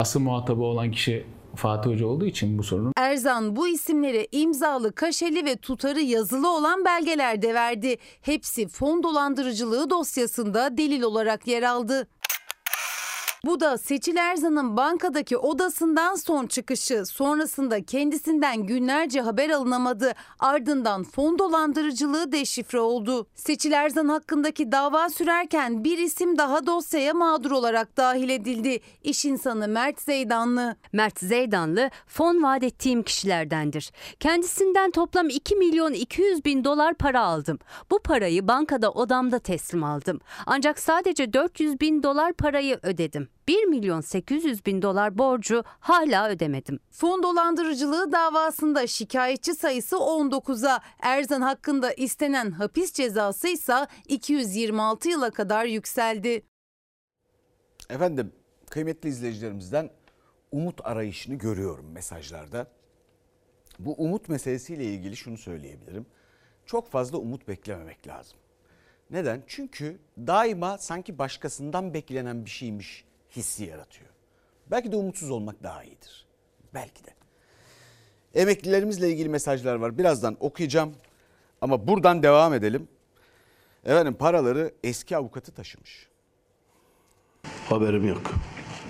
[0.00, 5.44] Asıl muhatabı olan kişi Fatih Hoca olduğu için bu sorunun Erzan bu isimlere imzalı, kaşeli
[5.44, 7.96] ve tutarı yazılı olan belgeler de verdi.
[8.22, 12.06] Hepsi fon dolandırıcılığı dosyasında delil olarak yer aldı.
[13.46, 17.06] Bu da Seçil Erzan'ın bankadaki odasından son çıkışı.
[17.06, 20.12] Sonrasında kendisinden günlerce haber alınamadı.
[20.38, 23.26] Ardından fon dolandırıcılığı deşifre oldu.
[23.34, 28.80] Seçil Erzan hakkındaki dava sürerken bir isim daha dosyaya mağdur olarak dahil edildi.
[29.04, 30.76] İş insanı Mert Zeydanlı.
[30.92, 33.90] Mert Zeydanlı fon vaat ettiğim kişilerdendir.
[34.20, 37.58] Kendisinden toplam 2 milyon 200 bin dolar para aldım.
[37.90, 40.20] Bu parayı bankada odamda teslim aldım.
[40.46, 43.28] Ancak sadece 400 bin dolar parayı ödedim.
[43.48, 46.80] 1 milyon 800 bin dolar borcu hala ödemedim.
[46.90, 55.64] Fon dolandırıcılığı davasında şikayetçi sayısı 19'a, Erzan hakkında istenen hapis cezası ise 226 yıla kadar
[55.64, 56.42] yükseldi.
[57.90, 58.32] Efendim
[58.70, 59.90] kıymetli izleyicilerimizden
[60.52, 62.66] umut arayışını görüyorum mesajlarda.
[63.78, 66.06] Bu umut meselesiyle ilgili şunu söyleyebilirim.
[66.66, 68.38] Çok fazla umut beklememek lazım.
[69.10, 69.42] Neden?
[69.46, 73.05] Çünkü daima sanki başkasından beklenen bir şeymiş
[73.36, 74.10] hissi yaratıyor.
[74.70, 76.26] Belki de umutsuz olmak daha iyidir.
[76.74, 77.10] Belki de.
[78.34, 79.98] Emeklilerimizle ilgili mesajlar var.
[79.98, 80.94] Birazdan okuyacağım.
[81.60, 82.88] Ama buradan devam edelim.
[83.84, 86.08] Efendim paraları eski avukatı taşımış.
[87.68, 88.22] Haberim yok.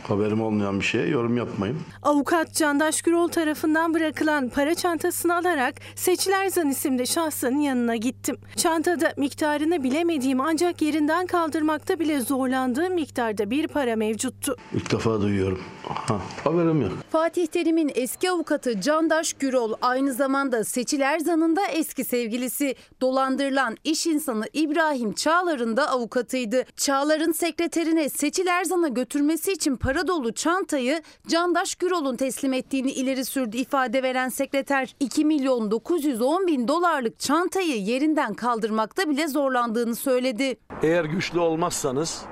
[0.09, 1.77] Haberim olmayan bir şeye yorum yapmayın.
[2.03, 8.37] Avukat Candaş Gürol tarafından bırakılan para çantasını alarak Seçil Erzan isimli şahsın yanına gittim.
[8.57, 14.57] Çantada miktarını bilemediğim ancak yerinden kaldırmakta bile zorlandığım miktarda bir para mevcuttu.
[14.75, 15.61] İlk defa duyuyorum.
[15.83, 16.93] Ha, haberim yok.
[17.11, 22.75] Fatih Terim'in eski avukatı Candaş Gürol aynı zamanda Seçil Erzan'ın da eski sevgilisi.
[23.01, 26.65] Dolandırılan iş insanı İbrahim Çağlar'ın da avukatıydı.
[26.77, 33.57] Çağlar'ın sekreterine Seçil Erzan'a götürmesi için para dolu çantayı Candaş Gürol'un teslim ettiğini ileri sürdü
[33.57, 34.97] ifade veren sekreter.
[35.01, 40.57] 2 milyon 910 bin dolarlık çantayı yerinden kaldırmakta bile zorlandığını söyledi.
[40.83, 42.23] Eğer güçlü olmazsanız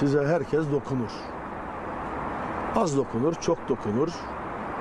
[0.00, 1.10] size herkes dokunur.
[2.76, 4.08] Az dokunur, çok dokunur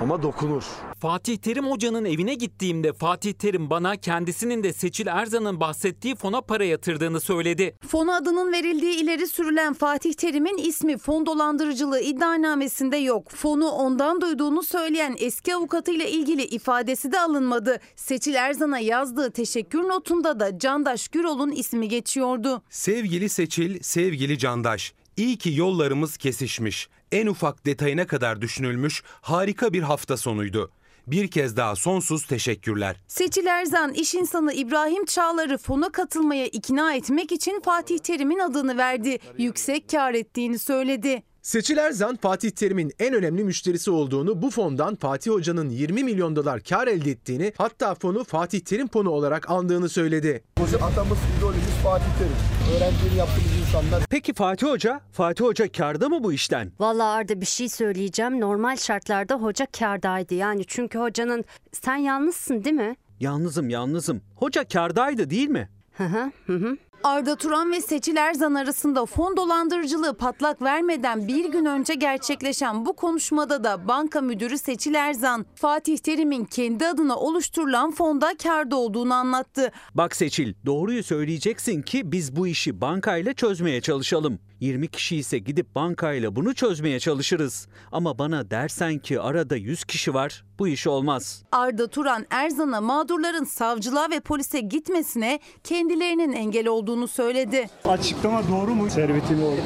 [0.01, 0.63] ama dokunur.
[0.99, 6.65] Fatih Terim Hoca'nın evine gittiğimde Fatih Terim bana kendisinin de Seçil Erzan'ın bahsettiği fona para
[6.65, 7.75] yatırdığını söyledi.
[7.87, 13.31] Fon adının verildiği ileri sürülen Fatih Terim'in ismi fon dolandırıcılığı iddianamesinde yok.
[13.31, 17.79] Fonu ondan duyduğunu söyleyen eski avukatıyla ilgili ifadesi de alınmadı.
[17.95, 22.61] Seçil Erzan'a yazdığı teşekkür notunda da Candaş Gürol'un ismi geçiyordu.
[22.69, 24.93] Sevgili Seçil, sevgili Candaş.
[25.17, 26.89] İyi ki yollarımız kesişmiş.
[27.11, 30.71] En ufak detayına kadar düşünülmüş harika bir hafta sonuydu.
[31.07, 32.95] Bir kez daha sonsuz teşekkürler.
[33.07, 39.19] Seçil Erzan iş insanı İbrahim Çağlar'ı fona katılmaya ikna etmek için Fatih Terim'in adını verdi.
[39.37, 41.23] Yüksek kar ettiğini söyledi.
[41.45, 46.59] Seçil Erzan Fatih Terim'in en önemli müşterisi olduğunu, bu fondan Fatih Hoca'nın 20 milyon dolar
[46.59, 50.43] kar elde ettiğini, hatta fonu Fatih Terim fonu olarak andığını söyledi.
[50.81, 52.77] Atamız, idolümüz Fatih Terim.
[52.77, 54.03] Öğrenciliğini yaptığımız insanlar.
[54.09, 55.01] Peki Fatih Hoca?
[55.11, 56.71] Fatih Hoca karda mı bu işten?
[56.79, 58.41] Vallahi Arda bir şey söyleyeceğim.
[58.41, 60.33] Normal şartlarda hoca kardaydı.
[60.33, 62.95] Yani çünkü hocanın sen yalnızsın değil mi?
[63.19, 64.21] Yalnızım yalnızım.
[64.35, 65.69] Hoca kardaydı değil mi?
[65.97, 66.77] Hı hı hı.
[67.05, 72.95] Arda Turan ve Seçil Erzan arasında fon dolandırıcılığı patlak vermeden bir gün önce gerçekleşen bu
[72.95, 79.71] konuşmada da banka müdürü Seçil Erzan, Fatih Terim'in kendi adına oluşturulan fonda karda olduğunu anlattı.
[79.95, 84.39] Bak Seçil, doğruyu söyleyeceksin ki biz bu işi bankayla çözmeye çalışalım.
[84.65, 87.67] 20 kişi ise gidip bankayla bunu çözmeye çalışırız.
[87.91, 91.43] Ama bana dersen ki arada 100 kişi var, bu iş olmaz.
[91.51, 97.69] Arda Turan Erzan'a mağdurların savcılığa ve polise gitmesine kendilerinin engel olduğunu söyledi.
[97.85, 98.89] Açıklama doğru mu?
[98.89, 99.59] Servetimi oldu.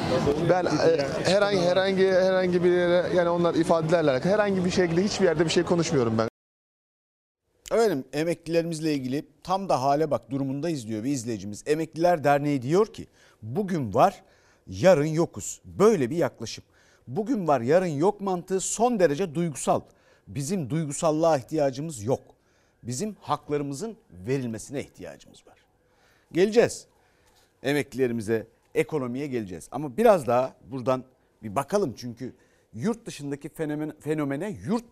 [0.50, 0.68] Ben e,
[1.24, 5.50] herhangi herhangi herhangi bir yere yani onlar ifadelerle alakalı herhangi bir şekilde hiçbir yerde bir
[5.50, 6.28] şey konuşmuyorum ben.
[7.72, 11.62] Efendim emeklilerimizle ilgili tam da hale bak durumundayız diyor bir izleyicimiz.
[11.66, 13.06] Emekliler Derneği diyor ki
[13.42, 14.22] bugün var
[14.70, 15.60] yarın yokuz.
[15.64, 16.64] Böyle bir yaklaşım.
[17.06, 19.80] Bugün var yarın yok mantığı son derece duygusal.
[20.26, 22.22] Bizim duygusallığa ihtiyacımız yok.
[22.82, 25.58] Bizim haklarımızın verilmesine ihtiyacımız var.
[26.32, 26.86] Geleceğiz.
[27.62, 29.68] Emeklilerimize, ekonomiye geleceğiz.
[29.70, 31.04] Ama biraz daha buradan
[31.42, 32.34] bir bakalım çünkü
[32.74, 34.84] yurt dışındaki fenomen, fenomene yurt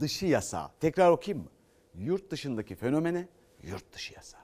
[0.00, 0.70] dışı yasağı.
[0.80, 1.50] Tekrar okuyayım mı?
[1.94, 3.28] Yurt dışındaki fenomene
[3.62, 4.40] yurt dışı yasağı.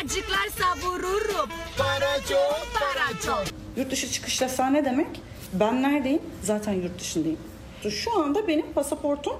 [0.00, 1.48] Paracıklar savururum.
[1.78, 3.44] Para çok, para çok.
[3.76, 5.06] Yurt dışı çıkış yasağı ne demek?
[5.52, 6.22] Ben neredeyim?
[6.42, 7.38] Zaten yurt dışındayım.
[7.90, 9.36] Şu anda benim pasaportum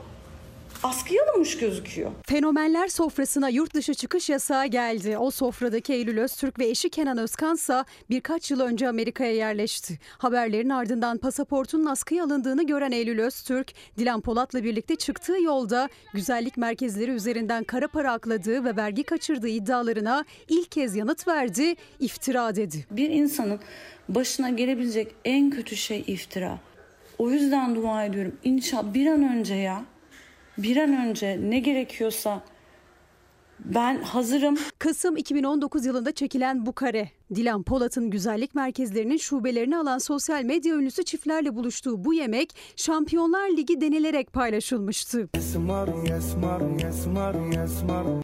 [0.82, 2.10] askıya alınmış gözüküyor.
[2.26, 5.18] Fenomenler sofrasına yurt dışı çıkış yasağı geldi.
[5.18, 9.98] O sofradaki Eylül Öztürk ve eşi Kenan Özkansa birkaç yıl önce Amerika'ya yerleşti.
[10.18, 17.10] Haberlerin ardından pasaportunun askıya alındığını gören Eylül Öztürk, Dilan Polat'la birlikte çıktığı yolda güzellik merkezleri
[17.10, 22.86] üzerinden kara para akladığı ve vergi kaçırdığı iddialarına ilk kez yanıt verdi, iftira dedi.
[22.90, 23.60] Bir insanın
[24.08, 26.58] başına gelebilecek en kötü şey iftira.
[27.18, 28.32] O yüzden dua ediyorum.
[28.44, 29.84] İnşallah bir an önce ya
[30.62, 32.42] bir an önce ne gerekiyorsa
[33.64, 34.58] ben hazırım.
[34.78, 37.19] Kasım 2019 yılında çekilen bu kare.
[37.34, 43.80] Dilan Polat'ın güzellik merkezlerinin şubelerini alan sosyal medya ünlüsü çiftlerle buluştuğu bu yemek Şampiyonlar Ligi
[43.80, 45.28] denilerek paylaşılmıştı.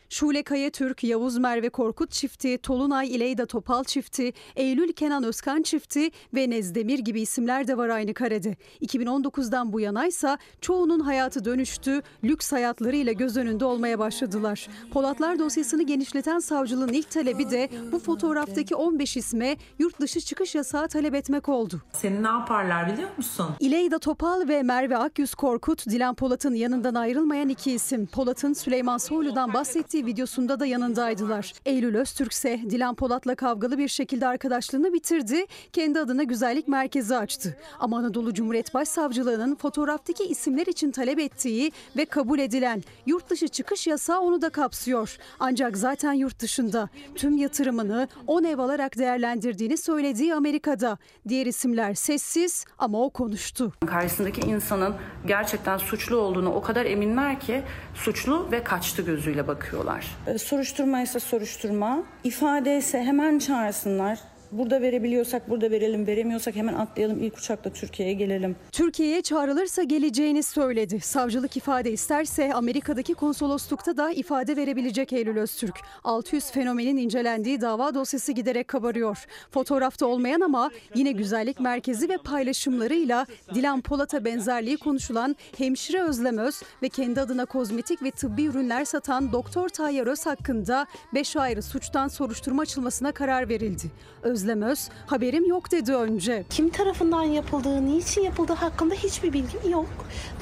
[0.08, 6.10] Şule Kaya Türk, Yavuz Merve Korkut çifti, Tolunay İleyda Topal çifti, Eylül Kenan Özkan çifti
[6.34, 8.56] ve Nezdemir gibi isimler de var aynı karede.
[8.82, 14.68] 2019'dan bu yana ise çoğunun hayatı dönüştü, lüks hayatlarıyla göz önünde olmaya başladılar.
[14.92, 20.88] Polatlar dosyasını genişleten savcılığın ilk talebi de bu fotoğraftaki 15 isme yurt dışı çıkış yasağı
[20.88, 21.82] talep etmek oldu.
[21.92, 23.46] Seni ne yaparlar biliyor musun?
[23.60, 28.06] İleyda Topal ve Merve Akyüz Korkut, Dilan Polat'ın yanından ayrılmayan iki isim.
[28.06, 31.52] Polat'ın Süleyman Soylu'dan bahsettiği videosunda da yanındaydılar.
[31.66, 35.46] Eylül Öztürk ise Dilan Polat'la kavgalı bir şekilde arkadaşlığını bitirdi.
[35.72, 37.56] Kendi adına güzellik merkezi açtı.
[37.78, 43.86] Ama Anadolu Cumhuriyet Başsavcılığı'nın fotoğraftaki isimler için talep ettiği ve kabul edilen yurt dışı çıkış
[43.86, 45.16] yasağı onu da kapsıyor.
[45.40, 50.98] Ancak zaten yurt dışında tüm yatırımını 10 ev alarak değerlendirdiğini söylediği Amerika'da.
[51.28, 53.72] Diğer isimler sessiz ama o konuştu.
[53.86, 54.94] Karşısındaki insanın
[55.26, 57.62] gerçekten suçlu olduğunu o kadar eminler ki
[57.94, 60.06] suçlu ve kaçtı gözüyle bakıyorlar.
[60.38, 64.18] Soruşturma ise soruşturma, ifade ise hemen çağırsınlar.
[64.52, 68.56] Burada verebiliyorsak burada verelim, veremiyorsak hemen atlayalım ilk uçakla Türkiye'ye gelelim.
[68.72, 71.00] Türkiye'ye çağrılırsa geleceğini söyledi.
[71.00, 75.76] Savcılık ifade isterse Amerika'daki konsoloslukta da ifade verebilecek Eylül Öztürk.
[76.04, 79.26] 600 fenomenin incelendiği dava dosyası giderek kabarıyor.
[79.50, 86.62] Fotoğrafta olmayan ama yine güzellik merkezi ve paylaşımlarıyla Dilan Polat'a benzerliği konuşulan hemşire Özlem Öz
[86.82, 92.08] ve kendi adına kozmetik ve tıbbi ürünler satan Doktor Tayyar Öz hakkında 5 ayrı suçtan
[92.08, 93.90] soruşturma açılmasına karar verildi.
[94.36, 96.44] Özlem Öz haberim yok dedi önce.
[96.50, 99.88] Kim tarafından yapıldığı, niçin yapıldığı hakkında hiçbir bilgim yok.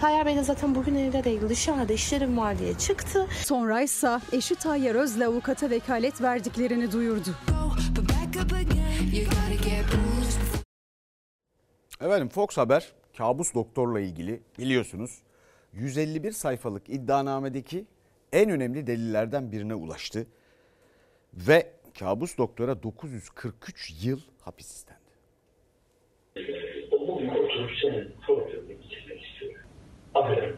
[0.01, 3.27] Tayyar Bey de zaten bugün evde değil dışarıda işlerim var diye çıktı.
[3.45, 7.31] Sonra ise eşi Tayyar Öz'le avukata vekalet verdiklerini duyurdu.
[12.01, 15.23] Efendim Fox Haber kabus doktorla ilgili biliyorsunuz
[15.73, 17.87] 151 sayfalık iddianamedeki
[18.33, 20.27] en önemli delillerden birine ulaştı.
[21.35, 24.99] Ve kabus doktora 943 yıl hapis istendi.
[26.93, 29.61] Bugün oturup senin problemini bitirmek istiyorum.
[30.15, 30.57] Aferin.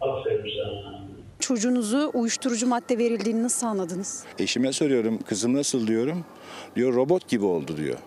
[0.00, 1.02] Aferin sana.
[1.40, 4.24] Çocuğunuzu uyuşturucu madde verildiğini nasıl anladınız?
[4.38, 6.24] Eşime soruyorum kızım nasıl diyorum.
[6.76, 7.98] Diyor robot gibi oldu diyor.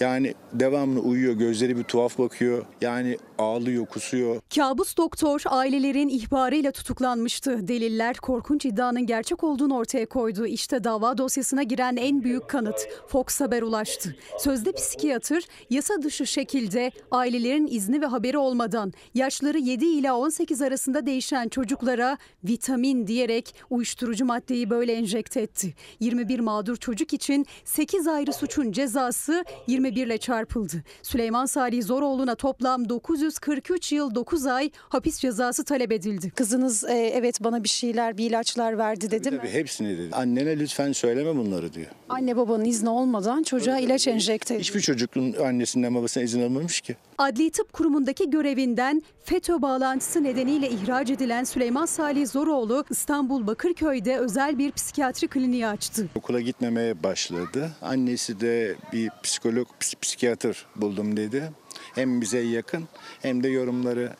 [0.00, 2.64] Yani devamlı uyuyor gözleri bir tuhaf bakıyor.
[2.80, 4.40] Yani ağlıyor, kusuyor.
[4.54, 7.68] Kabus doktor ailelerin ihbarıyla tutuklanmıştı.
[7.68, 10.46] Deliller korkunç iddianın gerçek olduğunu ortaya koydu.
[10.46, 12.88] İşte dava dosyasına giren en büyük kanıt.
[13.08, 14.16] Fox Haber ulaştı.
[14.38, 15.40] Sözde psikiyatr
[15.70, 22.18] yasa dışı şekilde ailelerin izni ve haberi olmadan yaşları 7 ila 18 arasında değişen çocuklara
[22.44, 25.74] vitamin diyerek uyuşturucu maddeyi böyle enjekte etti.
[26.00, 29.44] 21 mağdur çocuk için 8 ayrı suçun cezası
[29.84, 30.82] 21 ile çarpıldı.
[31.02, 36.30] Süleyman Salih Zoroğlu'na toplam 943 yıl 9 ay hapis cezası talep edildi.
[36.30, 40.08] Kızınız evet bana bir şeyler, bir ilaçlar verdi dedi Tabii hepsini dedi.
[40.14, 41.86] Annene lütfen söyleme bunları diyor.
[42.08, 46.96] Anne babanın izni olmadan çocuğa ilaç enjekte Hiçbir çocuğun annesinden babasına izin almamış ki.
[47.18, 54.58] Adli Tıp Kurumu'ndaki görevinden FETÖ bağlantısı nedeniyle ihraç edilen Süleyman Salih Zoroğlu İstanbul Bakırköy'de özel
[54.58, 56.08] bir psikiyatri kliniği açtı.
[56.14, 57.70] Okula gitmemeye başladı.
[57.82, 61.50] Annesi de bir psikolog, ps- psikiyatr buldum dedi.
[61.94, 62.88] Hem bize yakın
[63.22, 64.16] hem de yorumları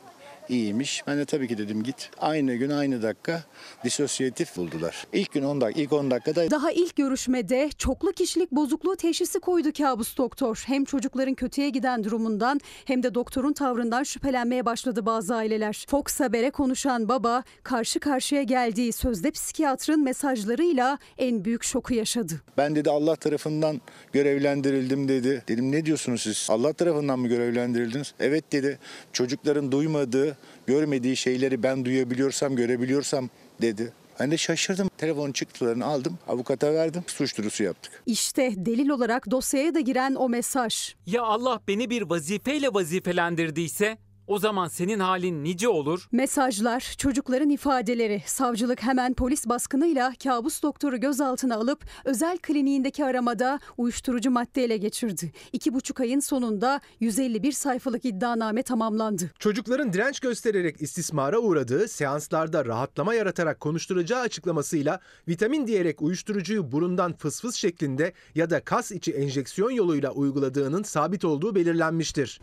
[0.48, 1.02] iyiymiş.
[1.06, 2.10] Ben de tabii ki dedim git.
[2.20, 3.44] Aynı gün aynı dakika
[3.84, 5.06] disosyatif buldular.
[5.12, 9.68] İlk gün 10 dakika, ilk 10 dakikada Daha ilk görüşmede çoklu kişilik bozukluğu teşhisi koydu
[9.78, 10.64] kabus doktor.
[10.66, 15.84] Hem çocukların kötüye giden durumundan hem de doktorun tavrından şüphelenmeye başladı bazı aileler.
[15.88, 22.40] Fox Haber'e konuşan baba karşı karşıya geldiği sözde psikiyatrın mesajlarıyla en büyük şoku yaşadı.
[22.56, 23.80] ben dedi Allah tarafından
[24.12, 25.42] görevlendirildim dedi.
[25.48, 26.46] Dedim ne diyorsunuz siz?
[26.50, 28.14] Allah tarafından mı görevlendirildiniz?
[28.20, 28.78] Evet dedi.
[29.12, 30.33] Çocukların duymadığı,
[30.66, 33.30] görmediği şeyleri ben duyabiliyorsam, görebiliyorsam
[33.62, 33.92] dedi.
[34.20, 34.90] Ben de şaşırdım.
[34.98, 38.02] Telefon çıktılarını aldım, avukata verdim, suç duyurusu yaptık.
[38.06, 40.94] İşte delil olarak dosyaya da giren o mesaj.
[41.06, 46.08] Ya Allah beni bir vazifeyle vazifelendirdiyse o zaman senin halin nice olur?
[46.12, 48.22] Mesajlar, çocukların ifadeleri.
[48.26, 55.32] Savcılık hemen polis baskınıyla kabus doktoru gözaltına alıp özel kliniğindeki aramada uyuşturucu madde ele geçirdi.
[55.52, 59.30] İki buçuk ayın sonunda 151 sayfalık iddianame tamamlandı.
[59.38, 67.54] Çocukların direnç göstererek istismara uğradığı, seanslarda rahatlama yaratarak konuşturacağı açıklamasıyla vitamin diyerek uyuşturucuyu burundan fısfıs
[67.54, 72.40] şeklinde ya da kas içi enjeksiyon yoluyla uyguladığının sabit olduğu belirlenmiştir.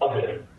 [0.00, 0.53] Aferin.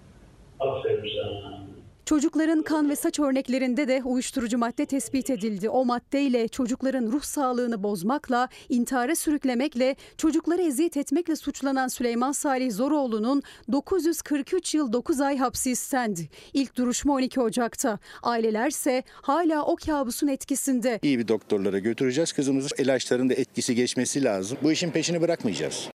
[0.60, 1.66] Aferin sana.
[2.06, 5.70] Çocukların kan ve saç örneklerinde de uyuşturucu madde tespit edildi.
[5.70, 13.44] O maddeyle çocukların ruh sağlığını bozmakla, intihara sürüklemekle, çocuklara eziyet etmekle suçlanan Süleyman Salih Zoroğlu'nun
[13.72, 16.30] 943 yıl 9 ay hapsi istendi.
[16.54, 18.00] İlk duruşma 12 Ocak'ta.
[18.24, 21.00] Ailelerse hala o kabusun etkisinde.
[21.02, 22.34] İyi bir doktorlara götüreceğiz.
[22.34, 24.58] Kızımızın ilaçların da etkisi geçmesi lazım.
[24.64, 25.90] Bu işin peşini bırakmayacağız.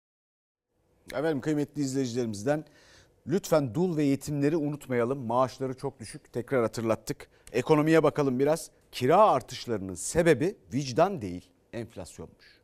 [1.13, 2.65] Efendim kıymetli izleyicilerimizden
[3.29, 5.27] lütfen dul ve yetimleri unutmayalım.
[5.27, 6.33] Maaşları çok düşük.
[6.33, 7.29] Tekrar hatırlattık.
[7.53, 8.71] Ekonomiye bakalım biraz.
[8.93, 12.57] Kira artışlarının sebebi vicdan değil, enflasyonmuş.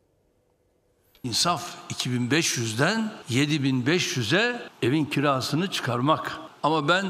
[1.23, 6.33] İnsaf 2500'den 7500'e evin kirasını çıkarmak.
[6.63, 7.07] Ama ben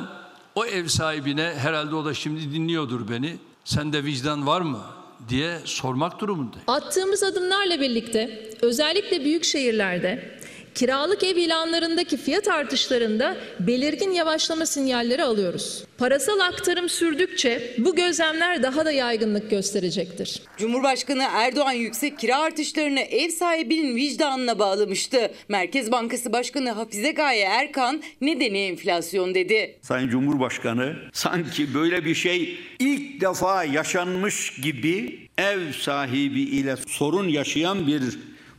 [0.55, 3.36] o ev sahibine herhalde o da şimdi dinliyordur beni.
[3.64, 4.80] Sende vicdan var mı
[5.28, 6.64] diye sormak durumundayım.
[6.66, 10.38] Attığımız adımlarla birlikte özellikle büyük şehirlerde
[10.75, 15.85] kiralık ev ilanlarındaki fiyat artışlarında belirgin yavaşlama sinyalleri alıyoruz.
[15.99, 20.43] Parasal aktarım sürdükçe bu gözlemler daha da yaygınlık gösterecektir.
[20.57, 25.31] Cumhurbaşkanı Erdoğan yüksek kira artışlarını ev sahibinin vicdanına bağlamıştı.
[25.49, 29.79] Merkez Bankası Başkanı Hafize Gaye Erkan nedeni enflasyon dedi.
[29.83, 37.87] Sayın Cumhurbaşkanı sanki böyle bir şey ilk defa yaşanmış gibi ev sahibi ile sorun yaşayan
[37.87, 38.03] bir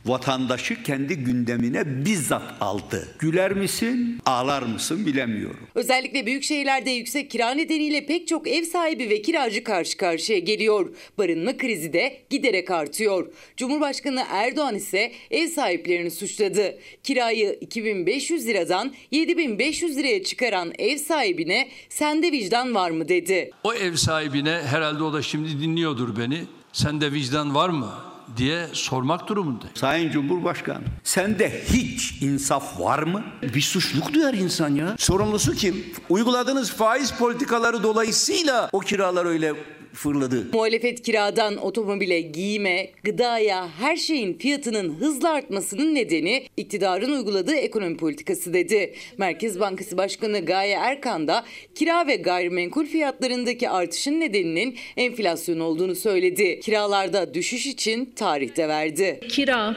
[0.06, 3.08] vatandaşı kendi gündemine bizzat aldı.
[3.18, 5.60] Güler misin, ağlar mısın bilemiyorum.
[5.74, 10.94] Özellikle büyük şehirlerde yüksek kira nedeniyle pek çok ev sahibi ve kiracı karşı karşıya geliyor.
[11.18, 13.32] Barınma krizi de giderek artıyor.
[13.56, 16.78] Cumhurbaşkanı Erdoğan ise ev sahiplerini suçladı.
[17.02, 23.50] Kirayı 2500 liradan 7500 liraya çıkaran ev sahibine sende vicdan var mı dedi.
[23.64, 26.44] O ev sahibine herhalde o da şimdi dinliyordur beni.
[26.72, 29.74] Sende vicdan var mı diye sormak durumundayım.
[29.74, 33.24] Sayın Cumhurbaşkanı, sende hiç insaf var mı?
[33.42, 34.94] Bir suçluluk duyar insan ya.
[34.98, 35.84] Sorumlusu kim?
[36.08, 39.54] Uyguladığınız faiz politikaları dolayısıyla o kiralar öyle
[39.94, 40.46] fırladı.
[40.52, 48.54] Muhalefet kiradan otomobile, giyime, gıdaya her şeyin fiyatının hızla artmasının nedeni iktidarın uyguladığı ekonomi politikası
[48.54, 48.94] dedi.
[49.18, 56.60] Merkez Bankası Başkanı Gaye Erkan da kira ve gayrimenkul fiyatlarındaki artışın nedeninin enflasyon olduğunu söyledi.
[56.60, 59.20] Kiralarda düşüş için tarihte verdi.
[59.28, 59.76] Kira,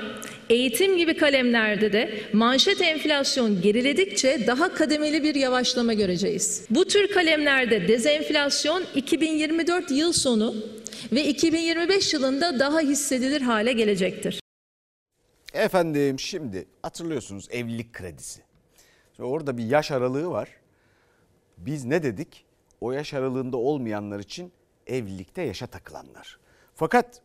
[0.50, 6.66] eğitim gibi kalemlerde de manşet enflasyon geriledikçe daha kademeli bir yavaşlama göreceğiz.
[6.70, 10.56] Bu tür kalemlerde dezenflasyon 2024 yıl sonu
[11.12, 14.40] ve 2025 yılında daha hissedilir hale gelecektir.
[15.54, 18.42] Efendim şimdi hatırlıyorsunuz evlilik kredisi.
[19.16, 20.50] Şimdi orada bir yaş aralığı var.
[21.58, 22.46] Biz ne dedik?
[22.82, 24.52] O yaş aralığında olmayanlar için
[24.88, 26.40] evlilikte yaşa takılanlar.
[26.76, 27.22] Fakat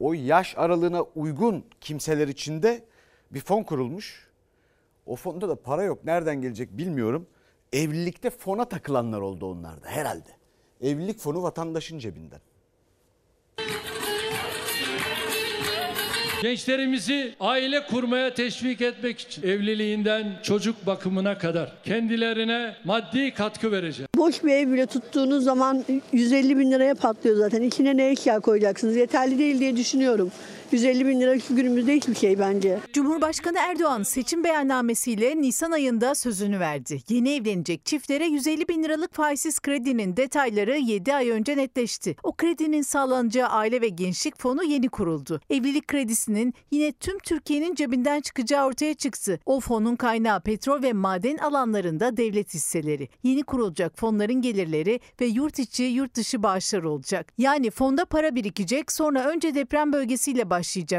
[0.00, 2.84] o yaş aralığına uygun kimseler için de
[3.30, 4.28] bir fon kurulmuş.
[5.06, 6.04] O fonda da para yok.
[6.04, 7.26] Nereden gelecek bilmiyorum.
[7.72, 10.30] Evlilikte fona takılanlar oldu onlarda herhalde.
[10.82, 12.40] Evlilik fonu vatandaşın cebinden.
[16.42, 24.08] Gençlerimizi aile kurmaya teşvik etmek için evliliğinden çocuk bakımına kadar kendilerine maddi katkı vereceğiz.
[24.16, 27.62] Boş bir ev bile tuttuğunuz zaman 150 bin liraya patlıyor zaten.
[27.62, 28.96] İçine ne eşya koyacaksınız?
[28.96, 30.32] Yeterli değil diye düşünüyorum.
[30.72, 32.78] 150 bin lira şu günümüzde hiçbir şey bence.
[32.92, 37.00] Cumhurbaşkanı Erdoğan seçim beyannamesiyle Nisan ayında sözünü verdi.
[37.08, 42.16] Yeni evlenecek çiftlere 150 bin liralık faizsiz kredinin detayları 7 ay önce netleşti.
[42.22, 45.40] O kredinin sağlanacağı aile ve gençlik fonu yeni kuruldu.
[45.50, 49.40] Evlilik kredisinin yine tüm Türkiye'nin cebinden çıkacağı ortaya çıktı.
[49.46, 53.08] O fonun kaynağı petrol ve maden alanlarında devlet hisseleri.
[53.22, 57.32] Yeni kurulacak fonların gelirleri ve yurt içi yurt dışı bağışlar olacak.
[57.38, 60.55] Yani fonda para birikecek sonra önce deprem bölgesiyle başlayacak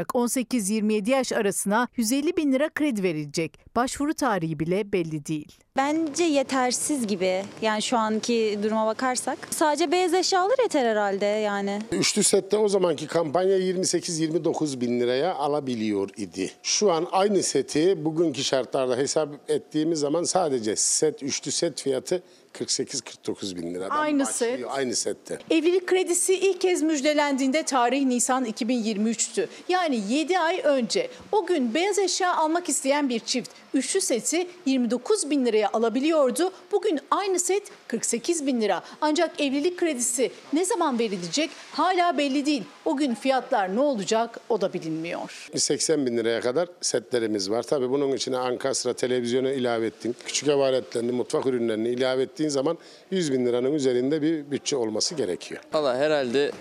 [0.08, 3.76] 18-27 yaş arasına 150 bin lira kredi verilecek.
[3.76, 5.58] Başvuru tarihi bile belli değil.
[5.78, 7.44] Bence yetersiz gibi.
[7.62, 9.38] Yani şu anki duruma bakarsak.
[9.50, 11.78] Sadece beyaz eşyalar yeter herhalde yani.
[11.92, 16.50] Üçlü sette o zamanki kampanya 28-29 bin liraya alabiliyor idi.
[16.62, 22.22] Şu an aynı seti bugünkü şartlarda hesap ettiğimiz zaman sadece set, üçlü set fiyatı
[22.54, 24.58] 48-49 bin liradan Aynı başlıyor.
[24.58, 24.66] set.
[24.70, 25.38] Aynı sette.
[25.50, 29.46] Evlilik kredisi ilk kez müjdelendiğinde tarih Nisan 2023'tü.
[29.68, 31.08] Yani 7 ay önce.
[31.32, 36.52] O gün beyaz eşya almak isteyen bir çift üçlü seti 29 bin liraya alabiliyordu.
[36.72, 38.82] Bugün aynı set 48 bin lira.
[39.00, 42.62] Ancak evlilik kredisi ne zaman verilecek hala belli değil.
[42.84, 45.48] O gün fiyatlar ne olacak o da bilinmiyor.
[45.56, 47.62] 80 bin liraya kadar setlerimiz var.
[47.62, 50.16] Tabii bunun içine ankastra, televizyonu ilave ettin.
[50.26, 52.78] Küçük ev aletlerini, mutfak ürünlerini ilave ettiğin zaman
[53.10, 55.60] 100 bin liranın üzerinde bir bütçe olması gerekiyor.
[55.72, 56.52] Valla herhalde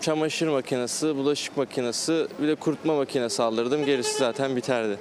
[0.00, 3.84] çamaşır makinesi, bulaşık makinesi, bir de kurutma makinesi alırdım.
[3.84, 4.98] Gerisi zaten biterdi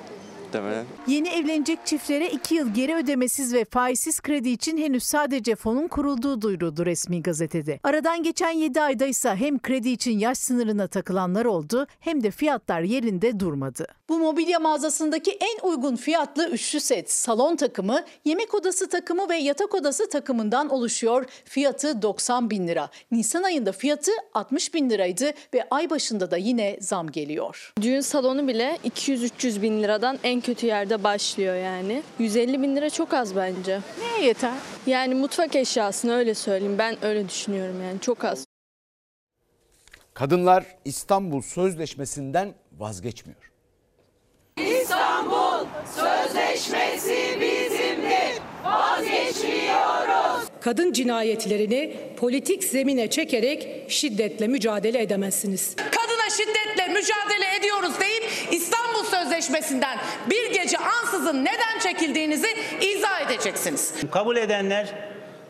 [0.55, 0.85] muhtemelen.
[1.07, 6.41] Yeni evlenecek çiftlere 2 yıl geri ödemesiz ve faizsiz kredi için henüz sadece fonun kurulduğu
[6.41, 7.79] duyuruldu resmi gazetede.
[7.83, 12.81] Aradan geçen 7 ayda ise hem kredi için yaş sınırına takılanlar oldu hem de fiyatlar
[12.81, 13.87] yerinde durmadı.
[14.09, 19.75] Bu mobilya mağazasındaki en uygun fiyatlı üçlü set, salon takımı, yemek odası takımı ve yatak
[19.75, 21.25] odası takımından oluşuyor.
[21.45, 22.89] Fiyatı 90 bin lira.
[23.11, 27.73] Nisan ayında fiyatı 60 bin liraydı ve ay başında da yine zam geliyor.
[27.81, 32.03] Düğün salonu bile 200-300 bin liradan en kötü yerde başlıyor yani.
[32.19, 33.79] 150 bin lira çok az bence.
[33.99, 34.53] Neye yeter?
[34.87, 36.77] Yani mutfak eşyasını öyle söyleyeyim.
[36.77, 38.45] Ben öyle düşünüyorum yani çok az.
[40.13, 43.51] Kadınlar İstanbul Sözleşmesi'nden vazgeçmiyor.
[44.57, 48.41] İstanbul Sözleşmesi bizimdir.
[48.63, 50.49] Vazgeçmiyoruz.
[50.61, 55.75] Kadın cinayetlerini politik zemine çekerek şiddetle mücadele edemezsiniz.
[55.75, 59.97] Kadına şiddetle mücadele ediyoruz deyip İstanbul Sözleşmesi'nden
[60.29, 62.47] bir gece ansızın neden çekildiğinizi
[62.81, 63.93] izah edeceksiniz.
[64.11, 64.93] Kabul edenler,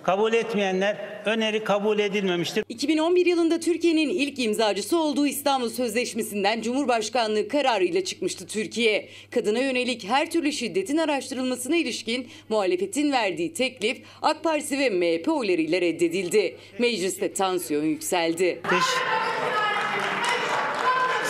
[0.03, 2.63] kabul etmeyenler öneri kabul edilmemiştir.
[2.69, 9.09] 2011 yılında Türkiye'nin ilk imzacısı olduğu İstanbul Sözleşmesi'nden Cumhurbaşkanlığı kararıyla çıkmıştı Türkiye.
[9.31, 15.81] Kadına yönelik her türlü şiddetin araştırılmasına ilişkin muhalefetin verdiği teklif AK Parti ve MHP oylarıyla
[15.81, 16.57] reddedildi.
[16.79, 18.61] Mecliste tansiyon yükseldi.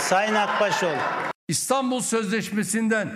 [0.10, 0.98] Sayın Akbaşoğlu.
[1.48, 3.10] İstanbul Sözleşmesi'nden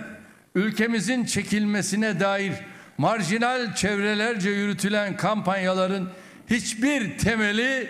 [0.54, 2.52] ülkemizin çekilmesine dair
[2.98, 6.08] marjinal çevrelerce yürütülen kampanyaların
[6.50, 7.88] hiçbir temeli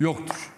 [0.00, 0.50] yoktur.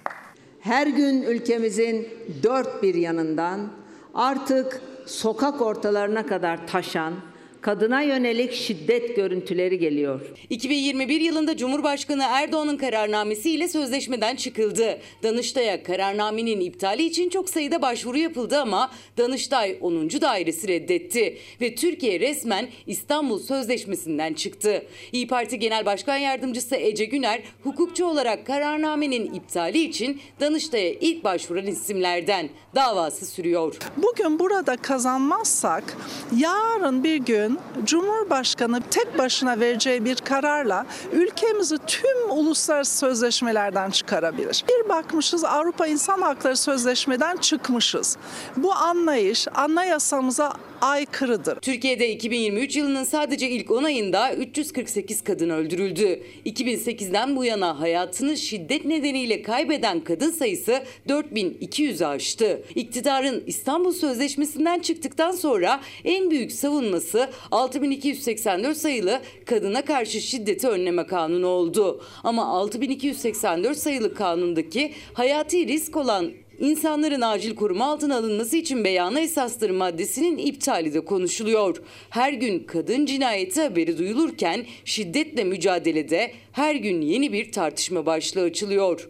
[0.61, 2.09] Her gün ülkemizin
[2.43, 3.72] dört bir yanından
[4.14, 7.14] artık sokak ortalarına kadar taşan
[7.61, 10.21] kadına yönelik şiddet görüntüleri geliyor.
[10.51, 14.99] 2021 yılında Cumhurbaşkanı Erdoğan'ın kararnamesiyle sözleşmeden çıkıldı.
[15.23, 20.11] Danıştay'a kararnamenin iptali için çok sayıda başvuru yapıldı ama Danıştay 10.
[20.11, 24.83] dairesi reddetti ve Türkiye resmen İstanbul Sözleşmesi'nden çıktı.
[25.13, 31.67] İyi Parti Genel Başkan Yardımcısı Ece Güner hukukçu olarak kararnamenin iptali için Danıştay'a ilk başvuran
[31.67, 33.77] isimlerden davası sürüyor.
[33.97, 35.97] Bugün burada kazanmazsak
[36.37, 37.50] yarın bir gün
[37.85, 44.65] Cumhurbaşkanı tek başına vereceği bir kararla ülkemizi tüm uluslararası sözleşmelerden çıkarabilir.
[44.69, 48.17] Bir bakmışız Avrupa İnsan Hakları Sözleşmeden çıkmışız.
[48.57, 51.61] Bu anlayış anayasamıza aykırıdır.
[51.61, 56.22] Türkiye'de 2023 yılının sadece ilk 10 ayında 348 kadın öldürüldü.
[56.47, 62.62] 2008'den bu yana hayatını şiddet nedeniyle kaybeden kadın sayısı 4200'ü aştı.
[62.74, 71.47] İktidarın İstanbul Sözleşmesi'nden çıktıktan sonra en büyük savunması 6284 sayılı kadına karşı şiddeti önleme kanunu
[71.47, 72.05] oldu.
[72.24, 79.71] Ama 6284 sayılı kanundaki hayati risk olan İnsanların acil koruma altına alınması için beyana esastır
[79.71, 81.83] maddesinin iptali de konuşuluyor.
[82.11, 89.09] Her gün kadın cinayeti haberi duyulurken şiddetle mücadelede her gün yeni bir tartışma başlığı açılıyor.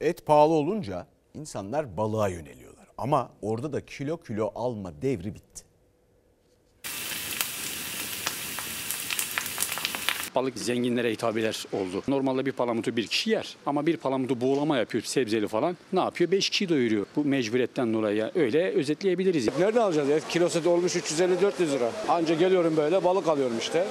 [0.00, 2.86] Et pahalı olunca insanlar balığa yöneliyorlar.
[2.98, 5.67] Ama orada da kilo kilo alma devri bitti.
[10.38, 12.02] Balık zenginlere hitap eder oldu.
[12.08, 15.76] Normalde bir palamutu bir kişi yer ama bir palamutu buğulama yapıyor sebzeli falan.
[15.92, 16.30] Ne yapıyor?
[16.30, 17.06] Beş kişiyi doyuruyor.
[17.16, 19.48] Bu mecburiyetten dolayı öyle özetleyebiliriz.
[19.58, 20.10] Nereden alacağız?
[20.10, 21.92] Et kilosu olmuş 350-400 lira.
[22.08, 23.84] Anca geliyorum böyle balık alıyorum işte.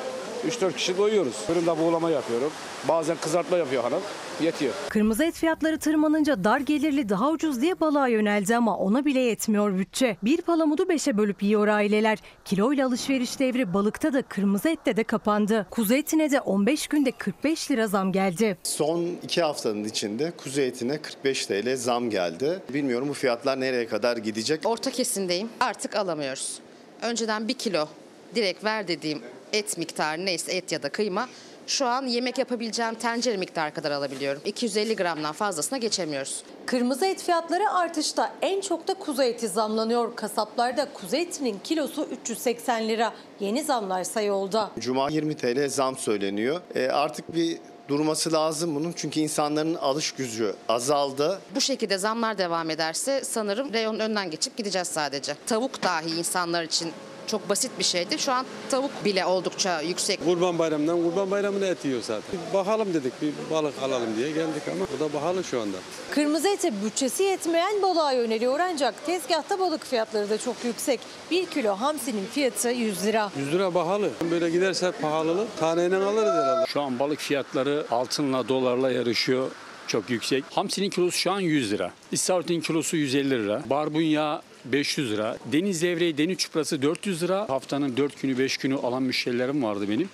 [0.47, 1.33] 3-4 kişi doyuyoruz.
[1.33, 2.51] Fırında buğulama yapıyorum.
[2.87, 4.01] Bazen kızartma yapıyor hanım.
[4.41, 4.73] Yetiyor.
[4.89, 9.77] Kırmızı et fiyatları tırmanınca dar gelirli daha ucuz diye balığa yöneldi ama ona bile yetmiyor
[9.77, 10.17] bütçe.
[10.23, 12.17] Bir palamudu beşe bölüp yiyor aileler.
[12.45, 15.67] Kiloyla alışveriş devri balıkta da kırmızı ette de kapandı.
[15.71, 18.57] Kuzu etine de 15 günde 45 lira zam geldi.
[18.63, 22.59] Son iki haftanın içinde kuzu etine 45 TL zam geldi.
[22.73, 24.61] Bilmiyorum bu fiyatlar nereye kadar gidecek.
[24.65, 25.49] Orta kesimdeyim.
[25.59, 26.59] Artık alamıyoruz.
[27.01, 27.87] Önceden bir kilo
[28.35, 29.21] direkt ver dediğim
[29.53, 31.27] et miktarı neyse et ya da kıyma
[31.67, 34.41] şu an yemek yapabileceğim tencere miktarı kadar alabiliyorum.
[34.45, 36.43] 250 gramdan fazlasına geçemiyoruz.
[36.65, 40.15] Kırmızı et fiyatları artışta en çok da kuzu eti zamlanıyor.
[40.15, 43.13] Kasaplarda kuzu etinin kilosu 380 lira.
[43.39, 44.71] Yeni zamlar yolda.
[44.79, 46.61] Cuma 20 TL zam söyleniyor.
[46.75, 51.39] E, artık bir durması lazım bunun çünkü insanların alış gücü azaldı.
[51.55, 55.35] Bu şekilde zamlar devam ederse sanırım reyonun önünden geçip gideceğiz sadece.
[55.47, 56.91] Tavuk dahi insanlar için
[57.27, 58.19] çok basit bir şeydi.
[58.19, 60.25] Şu an tavuk bile oldukça yüksek.
[60.25, 62.39] Kurban bayramından kurban bayramına et yiyor zaten.
[62.49, 65.77] Bir bakalım dedik bir balık alalım diye geldik ama bu da pahalı şu anda.
[66.11, 70.99] Kırmızı ete bütçesi yetmeyen balığa yöneliyor ancak tezgahta balık fiyatları da çok yüksek.
[71.31, 73.31] 1 kilo hamsinin fiyatı 100 lira.
[73.39, 74.09] 100 lira pahalı.
[74.31, 76.65] Böyle giderse pahalılık taneyle alırız herhalde.
[76.67, 79.51] Şu an balık fiyatları altınla dolarla yarışıyor.
[79.87, 80.43] Çok yüksek.
[80.51, 81.91] Hamsinin kilosu şu an 100 lira.
[82.11, 83.61] İstavritin kilosu 150 lira.
[83.69, 84.41] Barbunya
[84.71, 85.37] 500 lira.
[85.45, 87.49] Deniz levreği, deniz çuprası 400 lira.
[87.49, 90.09] Haftanın 4 günü 5 günü alan müşterilerim vardı benim.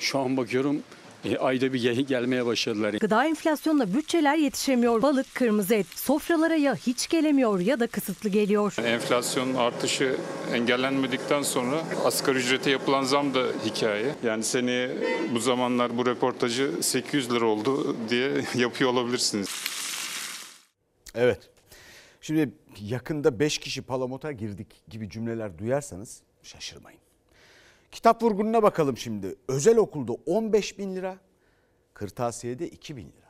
[0.00, 0.82] Şu an bakıyorum
[1.24, 2.94] e, ayda bir gel- gelmeye başladılar.
[2.94, 5.02] Gıda enflasyonla bütçeler yetişemiyor.
[5.02, 8.74] Balık, kırmızı et sofralara ya hiç gelemiyor ya da kısıtlı geliyor.
[8.84, 10.16] Enflasyon artışı
[10.54, 14.14] engellenmedikten sonra asgari ücrete yapılan zam da hikaye.
[14.24, 14.88] Yani seni
[15.34, 19.48] bu zamanlar bu reportajı 800 lira oldu diye yapıyor olabilirsiniz.
[21.14, 21.38] Evet.
[22.20, 22.50] Şimdi
[22.82, 27.00] yakında 5 kişi palamota girdik gibi cümleler duyarsanız şaşırmayın.
[27.92, 29.34] Kitap vurgununa bakalım şimdi.
[29.48, 31.18] Özel okulda 15 bin lira,
[31.94, 33.28] kırtasiyede 2 bin lira.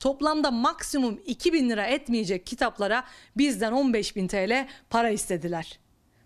[0.00, 3.04] Toplamda maksimum 2000 lira etmeyecek kitaplara
[3.36, 5.78] bizden 15.000 TL para istediler.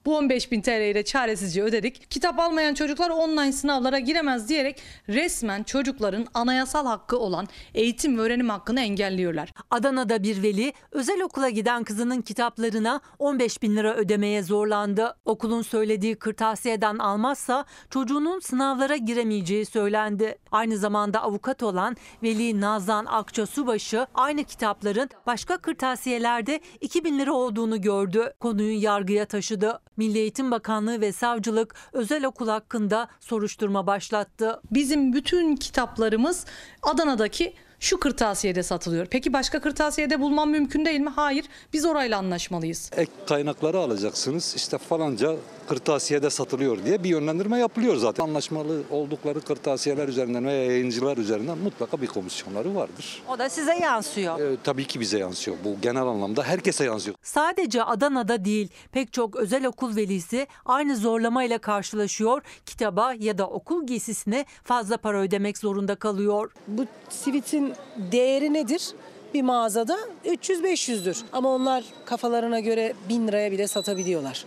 [0.06, 2.10] Bu 15.000 TL'yi de çaresizce ödedik.
[2.10, 8.48] Kitap almayan çocuklar online sınavlara giremez diyerek resmen çocukların anayasal hakkı olan eğitim ve öğrenim
[8.48, 9.52] hakkını engelliyorlar.
[9.70, 15.16] Adana'da bir veli özel okula giden kızının kitaplarına 15 bin lira ödemeye zorlandı.
[15.24, 20.38] Okulun söylediği kırtasiyeden almazsa çocuğunun sınavlara giremeyeceği söylendi.
[20.52, 27.32] Aynı zamanda avukat olan Veli Nazan Akça Subaşı aynı kitapların başka kırtasiyelerde 2 bin lira
[27.32, 28.32] olduğunu gördü.
[28.40, 29.80] Konuyu yargıya taşıdı.
[30.02, 34.60] Milli Eğitim Bakanlığı ve savcılık özel okul hakkında soruşturma başlattı.
[34.70, 36.46] Bizim bütün kitaplarımız
[36.82, 39.06] Adana'daki şu kırtasiyede satılıyor.
[39.06, 41.10] Peki başka kırtasiyede bulmam mümkün değil mi?
[41.16, 41.44] Hayır.
[41.72, 42.90] Biz orayla anlaşmalıyız.
[42.96, 44.54] Ek kaynakları alacaksınız.
[44.56, 45.36] İşte falanca
[45.68, 48.24] kırtasiyede satılıyor diye bir yönlendirme yapılıyor zaten.
[48.24, 53.22] Anlaşmalı oldukları kırtasiyeler üzerinden veya yayıncılar üzerinden mutlaka bir komisyonları vardır.
[53.28, 54.40] O da size yansıyor.
[54.40, 55.56] Ee, tabii ki bize yansıyor.
[55.64, 57.16] Bu genel anlamda herkese yansıyor.
[57.22, 62.42] Sadece Adana'da değil pek çok özel okul velisi aynı zorlamayla karşılaşıyor.
[62.66, 66.52] Kitaba ya da okul giysisine fazla para ödemek zorunda kalıyor.
[66.68, 67.71] Bu sivitin
[68.12, 68.88] değeri nedir?
[69.34, 71.22] Bir mağazada 300-500'dür.
[71.32, 74.44] Ama onlar kafalarına göre 1000 liraya bile satabiliyorlar.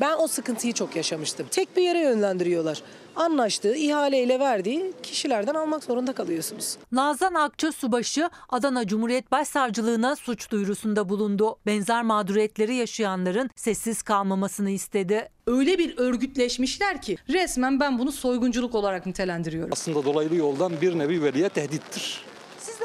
[0.00, 1.46] Ben o sıkıntıyı çok yaşamıştım.
[1.50, 2.82] Tek bir yere yönlendiriyorlar.
[3.16, 6.76] Anlaştığı, ihaleyle verdiği kişilerden almak zorunda kalıyorsunuz.
[6.92, 11.56] Nazan Akça Subaşı Adana Cumhuriyet Başsavcılığına suç duyurusunda bulundu.
[11.66, 15.28] Benzer mağduriyetleri yaşayanların sessiz kalmamasını istedi.
[15.46, 19.70] Öyle bir örgütleşmişler ki resmen ben bunu soygunculuk olarak nitelendiriyorum.
[19.72, 22.24] Aslında dolaylı yoldan bir nevi veliye tehdittir.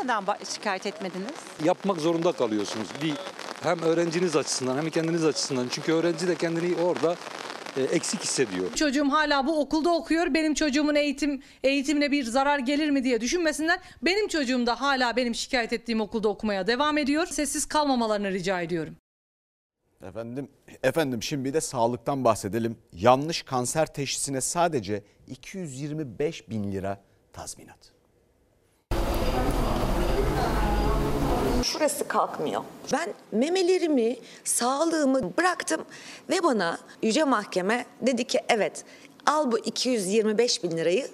[0.04, 0.24] Neden
[0.54, 1.32] şikayet etmediniz?
[1.64, 2.88] Yapmak zorunda kalıyorsunuz.
[3.04, 3.14] Bir
[3.64, 5.68] Hem öğrenciniz açısından hem kendiniz açısından.
[5.72, 7.16] Çünkü öğrenci de kendini orada
[7.78, 8.74] e, eksik hissediyor.
[8.76, 10.34] Çocuğum hala bu okulda okuyor.
[10.34, 13.80] Benim çocuğumun eğitim eğitimine bir zarar gelir mi diye düşünmesinler.
[14.02, 17.26] Benim çocuğum da hala benim şikayet ettiğim okulda okumaya devam ediyor.
[17.26, 18.96] Sessiz kalmamalarını rica ediyorum.
[20.04, 20.48] Efendim,
[20.84, 22.78] efendim şimdi de sağlıktan bahsedelim.
[22.94, 28.01] Yanlış kanser teşhisine sadece 225 bin lira tazminat.
[31.64, 32.62] Şurası kalkmıyor.
[32.94, 35.82] Ben memelerimi, sağlığımı bıraktım
[36.30, 38.84] ve bana Yüce Mahkeme dedi ki evet
[39.26, 41.08] al bu 225 bin lirayı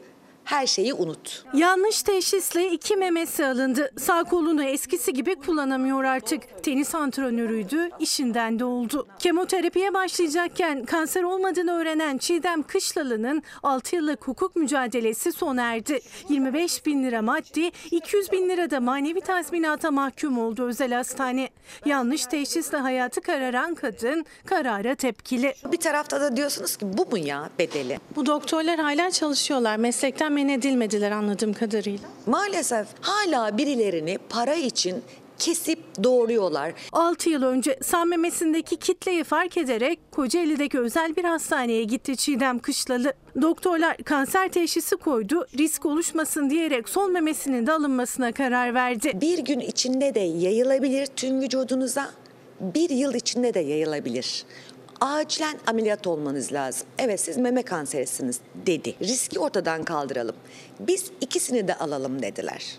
[0.47, 1.43] her şeyi unut.
[1.53, 3.91] Yanlış teşhisle iki memesi alındı.
[3.99, 6.63] Sağ kolunu eskisi gibi kullanamıyor artık.
[6.63, 9.07] Tenis antrenörüydü, işinden de oldu.
[9.19, 15.99] Kemoterapiye başlayacakken kanser olmadığını öğrenen Çiğdem Kışlalı'nın 6 yıllık hukuk mücadelesi sona erdi.
[16.29, 21.49] 25 bin lira maddi, 200 bin lira da manevi tazminata mahkum oldu özel hastane.
[21.85, 25.53] Yanlış teşhisle hayatı kararan kadın karara tepkili.
[25.71, 27.99] Bir tarafta da diyorsunuz ki bu mu ya bedeli?
[28.15, 29.77] Bu doktorlar hala çalışıyorlar.
[29.77, 32.09] Meslekten men edilmediler anladığım kadarıyla.
[32.25, 35.03] Maalesef hala birilerini para için
[35.39, 36.73] kesip doğruyorlar.
[36.91, 43.13] 6 yıl önce sağ memesindeki kitleyi fark ederek Kocaeli'deki özel bir hastaneye gitti Çiğdem Kışlalı.
[43.41, 49.11] Doktorlar kanser teşhisi koydu, risk oluşmasın diyerek sol memesinin de alınmasına karar verdi.
[49.21, 52.09] Bir gün içinde de yayılabilir tüm vücudunuza,
[52.59, 54.45] bir yıl içinde de yayılabilir.
[55.01, 56.87] Acilen ameliyat olmanız lazım.
[56.97, 58.95] Evet siz meme kanserisiniz dedi.
[59.01, 60.35] Riski ortadan kaldıralım.
[60.79, 62.77] Biz ikisini de alalım dediler.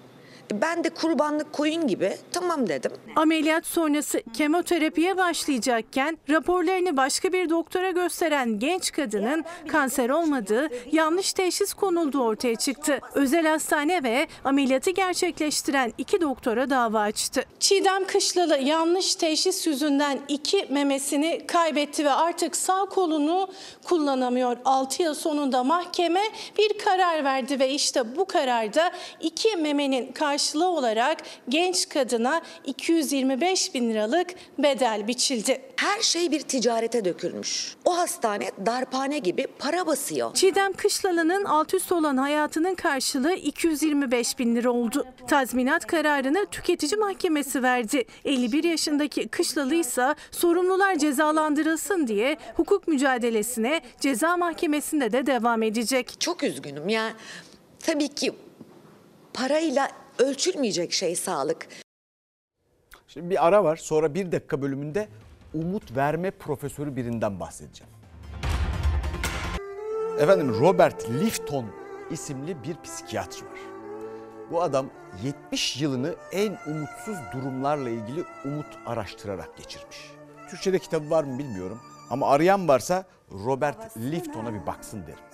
[0.53, 2.93] Ben de kurbanlık koyun gibi tamam dedim.
[3.17, 11.75] Ameliyat sonrası kemoterapiye başlayacakken raporlarını başka bir doktora gösteren genç kadının kanser olmadığı, yanlış teşhis
[11.75, 13.01] konulduğu ortaya çıktı.
[13.15, 17.45] Özel hastane ve ameliyatı gerçekleştiren iki doktora dava açtı.
[17.61, 23.49] Çiğdem Kışlalı yanlış teşhis yüzünden iki memesini kaybetti ve artık sağ kolunu
[23.85, 24.57] kullanamıyor.
[24.65, 26.23] 6 yıl sonunda mahkeme
[26.59, 31.19] bir karar verdi ve işte bu kararda iki memenin karşılığı olarak
[31.49, 34.27] genç kadına 225 bin liralık
[34.59, 35.61] bedel biçildi.
[35.77, 37.77] Her şey bir ticarete dökülmüş.
[37.85, 40.35] O hastane darphane gibi para basıyor.
[40.35, 45.05] Çiğdem Kışlalı'nın alt üst olan hayatının karşılığı 225 bin lira oldu.
[45.29, 48.05] Tazminat kararını tüketici mahkemesi verdi.
[48.25, 56.21] 51 yaşındaki Kışlalı ise sorumlular cezalandırılsın diye hukuk mücadelesine ceza mahkemesinde de devam edecek.
[56.21, 57.13] Çok üzgünüm ya.
[57.81, 58.33] Tabii ki
[59.35, 61.69] parayla ölçülmeyecek şey sağlık.
[63.09, 65.09] Şimdi bir ara var sonra bir dakika bölümünde
[65.55, 67.93] umut verme profesörü birinden bahsedeceğim.
[70.19, 71.67] Efendim Robert Lifton
[72.11, 73.59] isimli bir psikiyatr var.
[74.51, 74.91] Bu adam
[75.23, 79.99] 70 yılını en umutsuz durumlarla ilgili umut araştırarak geçirmiş.
[80.51, 85.25] Türkçe'de kitabı var mı bilmiyorum ama arayan varsa Robert Lifton'a bir baksın derim.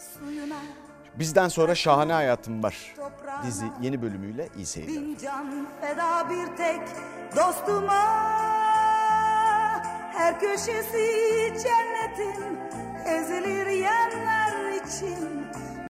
[1.19, 2.95] Bizden sonra Şahane Hayatım var
[3.47, 4.95] dizi yeni bölümüyle iyi seyirler.
[4.95, 6.81] Bin can feda bir tek
[7.37, 8.05] dostuma
[10.13, 11.07] Her köşesi
[11.63, 12.59] cennetin
[13.07, 15.47] ezilir yerler için